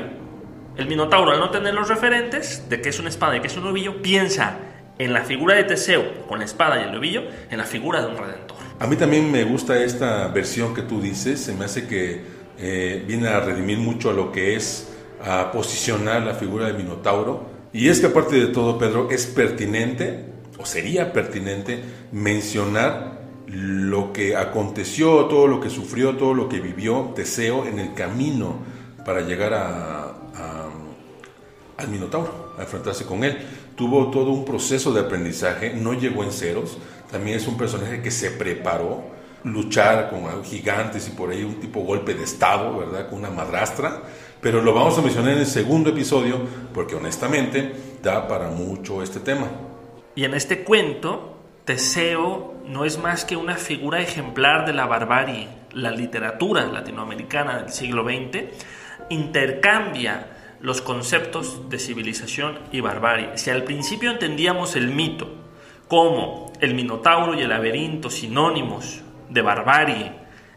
el 0.77 0.87
Minotauro 0.87 1.31
al 1.31 1.39
no 1.39 1.49
tener 1.49 1.73
los 1.73 1.89
referentes 1.89 2.69
de 2.69 2.81
que 2.81 2.89
es 2.89 2.99
una 2.99 3.09
espada 3.09 3.37
y 3.37 3.41
que 3.41 3.47
es 3.47 3.57
un 3.57 3.67
ovillo, 3.67 4.01
piensa 4.01 4.57
en 4.99 5.13
la 5.13 5.23
figura 5.23 5.55
de 5.55 5.63
Teseo 5.63 6.25
con 6.27 6.39
la 6.39 6.45
espada 6.45 6.79
y 6.79 6.89
el 6.89 6.95
ovillo, 6.95 7.23
en 7.49 7.57
la 7.57 7.65
figura 7.65 8.01
de 8.01 8.07
un 8.07 8.17
redentor. 8.17 8.57
A 8.79 8.87
mí 8.87 8.95
también 8.95 9.31
me 9.31 9.43
gusta 9.43 9.81
esta 9.83 10.27
versión 10.27 10.73
que 10.73 10.83
tú 10.83 11.01
dices, 11.01 11.39
se 11.39 11.53
me 11.53 11.65
hace 11.65 11.87
que 11.87 12.21
eh, 12.59 13.03
viene 13.07 13.27
a 13.27 13.39
redimir 13.39 13.79
mucho 13.79 14.09
a 14.09 14.13
lo 14.13 14.31
que 14.31 14.55
es 14.55 14.93
a 15.23 15.51
posicionar 15.51 16.21
la 16.21 16.35
figura 16.35 16.67
del 16.67 16.77
Minotauro 16.77 17.57
y 17.73 17.89
es 17.89 17.99
que 17.99 18.07
aparte 18.07 18.35
de 18.35 18.47
todo, 18.47 18.77
Pedro, 18.77 19.09
es 19.11 19.25
pertinente, 19.25 20.25
o 20.57 20.65
sería 20.65 21.11
pertinente, 21.13 21.79
mencionar 22.11 23.17
lo 23.47 24.13
que 24.13 24.35
aconteció, 24.35 25.25
todo 25.25 25.47
lo 25.47 25.59
que 25.59 25.69
sufrió, 25.69 26.17
todo 26.17 26.33
lo 26.33 26.49
que 26.49 26.59
vivió 26.59 27.13
Teseo 27.15 27.65
en 27.65 27.79
el 27.79 27.93
camino 27.93 28.59
para 29.05 29.21
llegar 29.21 29.53
a, 29.53 30.16
al 31.77 31.87
Minotauro, 31.89 32.53
a 32.57 32.63
enfrentarse 32.63 33.05
con 33.05 33.23
él. 33.23 33.37
Tuvo 33.75 34.09
todo 34.09 34.31
un 34.31 34.45
proceso 34.45 34.93
de 34.93 35.01
aprendizaje, 35.01 35.73
no 35.73 35.93
llegó 35.93 36.23
en 36.23 36.31
ceros, 36.31 36.77
también 37.11 37.37
es 37.37 37.47
un 37.47 37.57
personaje 37.57 38.01
que 38.01 38.11
se 38.11 38.31
preparó, 38.31 39.15
luchar 39.43 40.09
con 40.09 40.43
gigantes 40.43 41.07
y 41.07 41.11
por 41.11 41.29
ahí 41.29 41.43
un 41.43 41.59
tipo 41.59 41.81
golpe 41.81 42.13
de 42.13 42.23
estado, 42.23 42.77
¿verdad? 42.79 43.09
Con 43.09 43.19
una 43.19 43.29
madrastra 43.29 44.01
pero 44.41 44.61
lo 44.61 44.73
vamos 44.73 44.97
a 44.97 45.01
mencionar 45.01 45.33
en 45.33 45.39
el 45.39 45.45
segundo 45.45 45.89
episodio 45.89 46.39
porque 46.73 46.95
honestamente 46.95 47.71
da 48.03 48.27
para 48.27 48.49
mucho 48.49 49.01
este 49.01 49.19
tema. 49.19 49.47
Y 50.15 50.25
en 50.25 50.33
este 50.33 50.63
cuento, 50.63 51.37
Teseo 51.65 52.55
no 52.65 52.85
es 52.85 52.97
más 52.97 53.25
que 53.25 53.35
una 53.35 53.55
figura 53.55 53.99
ejemplar 53.99 54.65
de 54.65 54.73
la 54.73 54.85
barbarie. 54.85 55.47
La 55.73 55.91
literatura 55.91 56.65
latinoamericana 56.65 57.61
del 57.61 57.71
siglo 57.71 58.03
XX 58.03 58.43
intercambia 59.09 60.36
los 60.59 60.81
conceptos 60.81 61.69
de 61.69 61.79
civilización 61.79 62.59
y 62.71 62.81
barbarie. 62.81 63.37
Si 63.37 63.49
al 63.49 63.63
principio 63.63 64.11
entendíamos 64.11 64.75
el 64.75 64.89
mito 64.89 65.29
como 65.87 66.51
el 66.59 66.73
Minotauro 66.73 67.35
y 67.35 67.41
el 67.41 67.49
laberinto 67.49 68.09
sinónimos 68.09 69.01
de 69.29 69.41
barbarie 69.41 70.11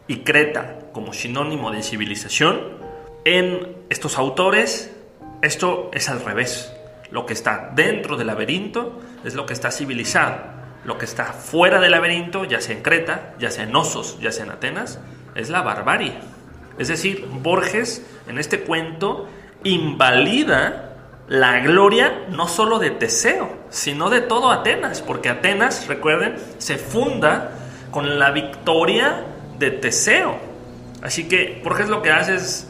y 0.07 0.19
Creta 0.19 0.79
como 0.93 1.13
sinónimo 1.13 1.71
de 1.71 1.83
civilización, 1.83 2.81
en 3.25 3.77
estos 3.91 4.19
autores, 4.19 4.97
esto 5.43 5.91
es 5.93 6.09
al 6.09 6.25
revés. 6.25 6.73
Lo 7.11 7.27
que 7.27 7.35
está 7.35 7.71
dentro 7.75 8.17
del 8.17 8.29
laberinto 8.29 9.01
es 9.25 9.35
lo 9.35 9.47
que 9.47 9.53
está 9.53 9.71
civilizado. 9.71 10.39
Lo 10.85 10.97
que 10.97 11.05
está 11.05 11.27
fuera 11.27 11.81
del 11.81 11.91
laberinto, 11.91 12.45
ya 12.45 12.61
sea 12.61 12.75
en 12.75 12.83
Creta, 12.83 13.35
ya 13.39 13.51
sea 13.51 13.65
en 13.65 13.77
Osos, 13.77 14.19
ya 14.21 14.33
sea 14.33 14.47
en 14.47 14.53
Atenas, 14.53 14.99
es 15.35 15.51
la 15.51 15.61
barbarie. 15.61 16.15
Es 16.79 16.89
decir, 16.89 17.27
Borges 17.27 18.07
en 18.27 18.39
este 18.39 18.61
cuento 18.61 19.29
invalida 19.65 20.97
la 21.29 21.61
gloria 21.61 22.27
no 22.31 22.49
solo 22.49 22.79
de 22.79 22.91
Teseo, 22.91 23.49
sino 23.71 24.11
de 24.11 24.21
todo 24.21 24.51
Atenas, 24.51 25.01
porque 25.01 25.29
Atenas, 25.29 25.87
recuerden, 25.87 26.37
se 26.59 26.77
funda 26.77 27.53
con 27.91 28.19
la 28.19 28.31
victoria 28.33 29.25
de 29.59 29.71
Teseo. 29.71 30.37
Así 31.03 31.29
que 31.29 31.61
Borges 31.63 31.89
lo 31.89 32.03
que 32.03 32.11
hace 32.11 32.35
es 32.35 32.69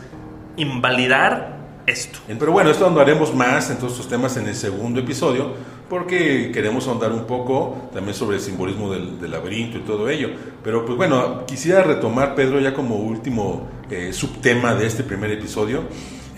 invalidar 0.57 1.57
esto. 1.87 2.19
Pero 2.27 2.53
bueno, 2.53 2.71
esto 2.71 2.87
andaremos 2.87 3.35
más 3.35 3.71
en 3.71 3.79
todos 3.79 3.93
estos 3.93 4.09
temas 4.09 4.37
en 4.37 4.47
el 4.47 4.55
segundo 4.55 5.01
episodio, 5.01 5.55
porque 5.89 6.53
queremos 6.53 6.87
ahondar 6.87 7.13
un 7.13 7.25
poco 7.25 7.89
también 7.93 8.15
sobre 8.15 8.37
el 8.37 8.43
simbolismo 8.43 8.93
del, 8.93 9.31
laberinto 9.31 9.79
y 9.79 9.81
todo 9.81 10.09
ello. 10.09 10.29
Pero 10.63 10.85
pues 10.85 10.97
bueno, 10.97 11.47
quisiera 11.47 11.83
retomar, 11.83 12.35
Pedro, 12.35 12.61
ya 12.61 12.75
como 12.75 12.97
último 12.97 13.69
eh, 13.91 14.13
subtema 14.13 14.75
de 14.75 14.87
este 14.87 15.03
primer 15.03 15.31
episodio. 15.31 15.85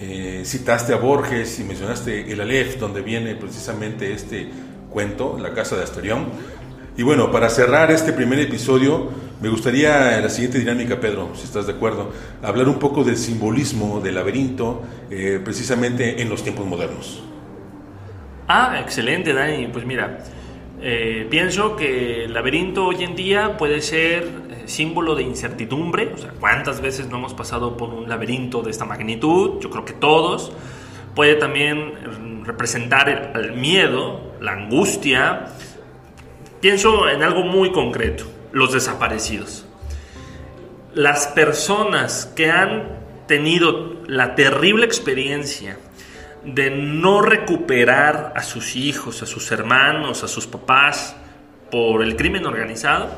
Eh, 0.05 0.43
citaste 0.45 0.93
a 0.93 0.97
Borges 0.97 1.61
y 1.61 1.62
mencionaste 1.62 2.33
el 2.33 2.41
Aleph, 2.41 2.77
donde 2.77 3.03
viene 3.03 3.37
precisamente 3.37 4.12
este 4.12 4.49
cuento, 4.91 5.38
La 5.41 5.55
Casa 5.55 5.77
de 5.77 5.85
Asterión. 5.85 6.27
Y 6.97 7.05
bueno, 7.05 7.31
para 7.31 7.49
cerrar 7.49 7.93
este 7.93 8.12
primer 8.12 8.41
episodio, 8.41 9.11
me 9.41 9.49
gustaría 9.49 10.21
la 10.21 10.29
siguiente 10.29 10.59
dinámica, 10.59 10.99
Pedro, 10.99 11.31
si 11.37 11.45
estás 11.45 11.69
de 11.69 11.75
acuerdo, 11.75 12.11
hablar 12.43 12.69
un 12.69 12.81
poco 12.81 13.05
del 13.05 13.17
simbolismo 13.17 14.01
del 14.01 14.17
laberinto, 14.17 14.83
eh, 15.09 15.41
precisamente 15.45 16.21
en 16.21 16.29
los 16.29 16.43
tiempos 16.43 16.67
modernos. 16.67 17.23
Ah, 18.49 18.81
excelente, 18.81 19.33
Dani. 19.33 19.69
Pues 19.69 19.87
mira, 19.87 20.19
eh, 20.81 21.29
pienso 21.31 21.77
que 21.77 22.25
el 22.25 22.35
laberinto 22.35 22.87
hoy 22.87 23.05
en 23.05 23.15
día 23.15 23.57
puede 23.57 23.81
ser 23.81 24.25
eh, 24.25 24.41
símbolo 24.66 25.14
de 25.14 25.22
incertidumbre. 25.22 26.12
O 26.14 26.18
sea, 26.18 26.33
¿cuántas 26.38 26.81
veces 26.81 27.09
no 27.09 27.18
hemos 27.18 27.35
pasado 27.35 27.77
por 27.77 27.90
un 27.90 28.09
laberinto 28.09 28.62
de 28.62 28.70
esta 28.70 28.85
magnitud? 28.85 29.61
Yo 29.61 29.70
creo 29.70 29.85
que 29.85 29.92
todos. 29.92 30.53
Puede 31.14 31.35
también 31.35 32.42
representar 32.44 33.09
el, 33.09 33.53
miedo, 33.53 34.35
la 34.40 34.53
angustia. 34.53 35.46
Pienso 36.61 37.09
en 37.09 37.22
algo 37.22 37.42
muy 37.42 37.70
concreto, 37.72 38.25
los 38.53 38.72
desaparecidos. 38.72 39.66
Las 40.94 41.27
personas 41.29 42.27
que 42.35 42.51
han 42.51 43.01
tenido 43.27 44.03
la 44.07 44.35
terrible 44.35 44.85
experiencia 44.85 45.79
de 46.44 46.70
no 46.70 47.22
recuperar 47.22 48.33
a 48.37 48.42
sus 48.42 48.77
hijos, 48.77 49.22
a 49.22 49.27
sus 49.27 49.51
hermanos, 49.53 50.25
a 50.25 50.29
sus 50.29 50.46
papás 50.46 51.16
por 51.70 52.03
el 52.03 52.16
crimen 52.16 52.44
organizado, 52.44 53.09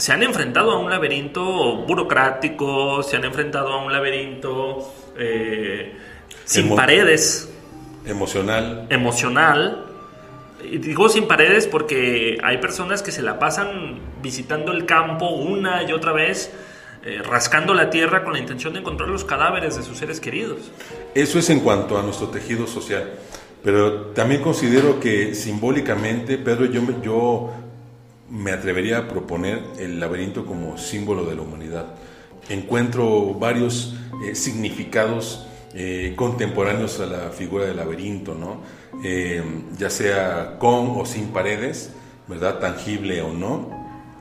se 0.00 0.12
han 0.12 0.22
enfrentado 0.22 0.72
a 0.72 0.78
un 0.78 0.88
laberinto 0.88 1.84
burocrático, 1.86 3.02
se 3.02 3.16
han 3.16 3.24
enfrentado 3.24 3.68
a 3.68 3.84
un 3.84 3.92
laberinto 3.92 4.92
eh, 5.18 5.92
sin 6.44 6.74
paredes. 6.74 7.52
Emocional. 8.06 8.86
Emocional. 8.88 9.86
Y 10.64 10.78
digo 10.78 11.08
sin 11.08 11.28
paredes 11.28 11.66
porque 11.66 12.38
hay 12.42 12.58
personas 12.58 13.02
que 13.02 13.12
se 13.12 13.20
la 13.20 13.38
pasan 13.38 14.00
visitando 14.22 14.72
el 14.72 14.86
campo 14.86 15.28
una 15.28 15.82
y 15.82 15.92
otra 15.92 16.12
vez, 16.12 16.50
eh, 17.04 17.20
rascando 17.22 17.74
la 17.74 17.90
tierra 17.90 18.24
con 18.24 18.32
la 18.32 18.38
intención 18.38 18.72
de 18.72 18.80
encontrar 18.80 19.08
los 19.08 19.24
cadáveres 19.24 19.76
de 19.76 19.82
sus 19.82 19.98
seres 19.98 20.18
queridos. 20.18 20.70
Eso 21.14 21.38
es 21.38 21.50
en 21.50 21.60
cuanto 21.60 21.98
a 21.98 22.02
nuestro 22.02 22.28
tejido 22.28 22.66
social. 22.66 23.10
Pero 23.62 24.06
también 24.14 24.40
considero 24.40 24.98
que 24.98 25.34
simbólicamente, 25.34 26.38
Pedro, 26.38 26.64
yo, 26.64 26.80
yo 27.02 27.50
me 28.30 28.52
atrevería 28.52 28.98
a 28.98 29.08
proponer 29.08 29.62
el 29.78 29.98
laberinto 29.98 30.46
como 30.46 30.78
símbolo 30.78 31.24
de 31.24 31.34
la 31.34 31.42
humanidad. 31.42 31.86
Encuentro 32.48 33.34
varios 33.34 33.94
eh, 34.24 34.34
significados 34.34 35.46
eh, 35.74 36.14
contemporáneos 36.16 36.98
a 37.00 37.06
la 37.06 37.30
figura 37.30 37.64
del 37.64 37.76
laberinto, 37.76 38.34
¿no? 38.34 38.60
Eh, 39.04 39.42
ya 39.78 39.90
sea 39.90 40.56
con 40.58 40.98
o 40.98 41.06
sin 41.06 41.28
paredes, 41.28 41.92
¿verdad? 42.28 42.58
Tangible 42.58 43.20
o 43.22 43.32
no. 43.32 43.68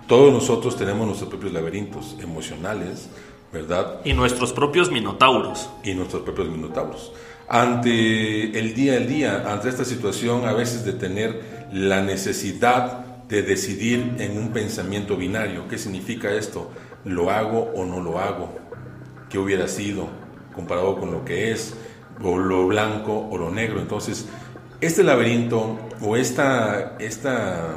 Todos 0.08 0.34
nosotros 0.34 0.76
tenemos 0.76 1.06
nuestros 1.06 1.30
propios 1.30 1.54
laberintos 1.54 2.17
emocionales, 2.22 3.10
¿verdad? 3.54 4.02
Y 4.06 4.13
nuestros 4.13 4.54
propios 4.54 4.91
minotauros. 4.91 5.69
Y 5.84 5.93
nuestros 5.93 6.24
propios 6.24 6.50
minotauros. 6.50 7.12
Ante 7.48 8.60
el 8.60 8.76
día 8.76 8.98
al 8.98 9.08
día, 9.08 9.52
ante 9.52 9.69
esta 9.69 9.86
situación 9.86 10.45
a 10.45 10.54
veces 10.54 10.86
de 10.86 10.93
tener 10.93 11.67
la 11.72 12.02
necesidad 12.02 13.09
de 13.30 13.44
decidir 13.44 14.15
en 14.18 14.38
un 14.38 14.50
pensamiento 14.50 15.15
binario. 15.15 15.68
¿Qué 15.68 15.78
significa 15.78 16.32
esto? 16.32 16.72
¿Lo 17.06 17.30
hago 17.30 17.72
o 17.76 17.86
no 17.86 18.02
lo 18.02 18.20
hago? 18.20 18.56
¿Qué 19.30 19.38
hubiera 19.38 19.68
sido 19.68 20.10
comparado 20.54 21.00
con 21.00 21.12
lo 21.12 21.24
que 21.24 21.52
es? 21.52 21.76
¿O 22.22 22.38
lo 22.38 22.68
blanco 22.68 23.28
o 23.30 23.38
lo 23.38 23.52
negro? 23.52 23.80
Entonces, 23.80 24.26
este 24.82 25.04
laberinto 25.04 25.78
o 26.02 26.18
esta, 26.18 26.98
esta 27.00 27.76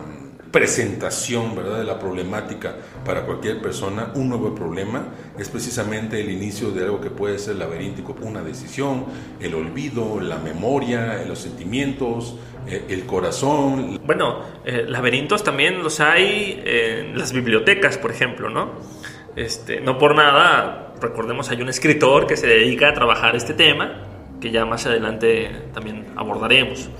presentación 0.53 1.57
¿verdad? 1.57 1.79
de 1.79 1.85
la 1.85 1.99
problemática 1.99 2.77
para 3.05 3.25
cualquier 3.27 3.61
persona, 3.61 4.13
un 4.15 4.29
nuevo 4.29 4.55
problema, 4.55 5.09
es 5.39 5.49
precisamente 5.49 6.21
el 6.21 6.31
inicio 6.31 6.71
de 6.71 6.85
algo 6.85 7.01
que 7.01 7.11
puede 7.11 7.39
ser 7.39 7.57
laberíntico, 7.57 8.17
una 8.23 8.43
decisión, 8.43 9.07
el 9.41 9.55
olvido, 9.55 10.21
la 10.21 10.39
memoria, 10.39 11.25
los 11.27 11.41
sentimientos, 11.41 12.37
eh, 12.67 12.85
el 12.89 13.07
corazón. 13.07 14.01
Bueno, 14.05 14.41
eh, 14.65 14.85
laberintos 14.87 15.45
también 15.45 15.83
los 15.83 16.01
hay 16.01 16.63
en 16.65 17.19
las 17.19 17.33
bibliotecas, 17.33 17.99
por 17.99 18.11
ejemplo, 18.11 18.49
¿no? 18.49 18.73
Este, 19.37 19.81
no 19.81 19.99
por 19.99 20.15
nada, 20.15 20.95
recordemos, 21.01 21.51
hay 21.51 21.63
un 21.63 21.69
escritor 21.69 22.27
que 22.27 22.37
se 22.37 22.47
dedica 22.47 22.91
a 22.91 22.95
trabajar 22.95 23.35
este 23.35 23.55
tema, 23.55 24.07
que 24.41 24.51
ya 24.51 24.65
más 24.67 24.87
adelante 24.87 25.69
también 25.73 26.07
abordaremos 26.17 26.91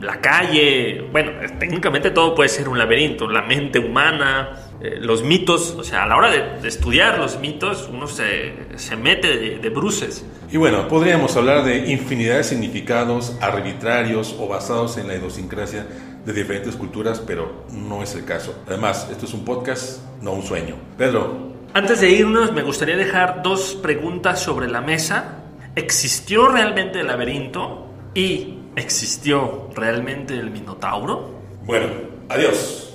la 0.00 0.20
calle, 0.20 1.02
bueno, 1.12 1.32
técnicamente 1.58 2.10
todo 2.10 2.34
puede 2.34 2.48
ser 2.48 2.68
un 2.68 2.78
laberinto, 2.78 3.28
la 3.28 3.42
mente 3.42 3.78
humana, 3.78 4.70
eh, 4.80 4.98
los 4.98 5.22
mitos, 5.22 5.76
o 5.78 5.84
sea, 5.84 6.04
a 6.04 6.06
la 6.06 6.16
hora 6.16 6.30
de, 6.30 6.66
estudiar 6.66 7.18
los 7.18 7.38
mitos 7.38 7.88
uno 7.92 8.06
se, 8.06 8.54
mete 8.96 9.58
de, 9.58 9.68
bruces. 9.68 10.24
Y 10.50 10.56
bueno, 10.56 10.88
podríamos 10.88 11.36
hablar 11.36 11.64
de 11.64 11.90
infinidad 11.90 12.38
de 12.38 12.44
significados 12.44 13.36
arbitrarios 13.40 14.34
o 14.38 14.48
basados 14.48 14.96
en 14.96 15.06
la 15.06 15.16
idiosincrasia 15.16 15.86
de 16.24 16.32
diferentes 16.32 16.76
culturas, 16.76 17.20
pero 17.20 17.66
no 17.70 18.02
es 18.02 18.14
el 18.14 18.24
caso. 18.24 18.54
Además, 18.66 19.08
esto 19.10 19.26
es 19.26 19.34
un 19.34 19.44
podcast, 19.44 20.00
no 20.22 20.32
un 20.32 20.42
sueño. 20.42 20.76
Pedro. 20.96 21.50
Antes 21.74 22.00
de 22.00 22.10
irnos, 22.10 22.52
me 22.52 22.62
gustaría 22.62 22.96
dejar 22.96 23.42
dos 23.42 23.78
preguntas 23.82 24.40
sobre 24.40 24.68
la 24.68 24.80
mesa. 24.80 25.44
¿Existió 25.76 26.48
realmente 26.48 27.00
el 27.00 27.06
laberinto? 27.06 27.86
Y 28.14 28.59
¿Existió 28.76 29.68
realmente 29.74 30.34
el 30.34 30.50
Minotauro? 30.50 31.30
Bueno, 31.64 31.86
adiós. 32.28 32.94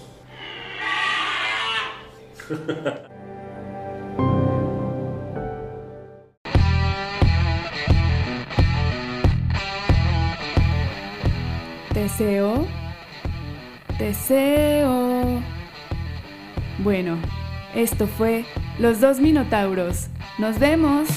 Deseo. 11.93 12.67
Deseo. 13.97 15.41
Bueno, 16.79 17.17
esto 17.73 18.07
fue 18.07 18.45
Los 18.79 19.01
dos 19.01 19.19
Minotauros. 19.19 20.07
Nos 20.37 20.59
vemos. 20.59 21.07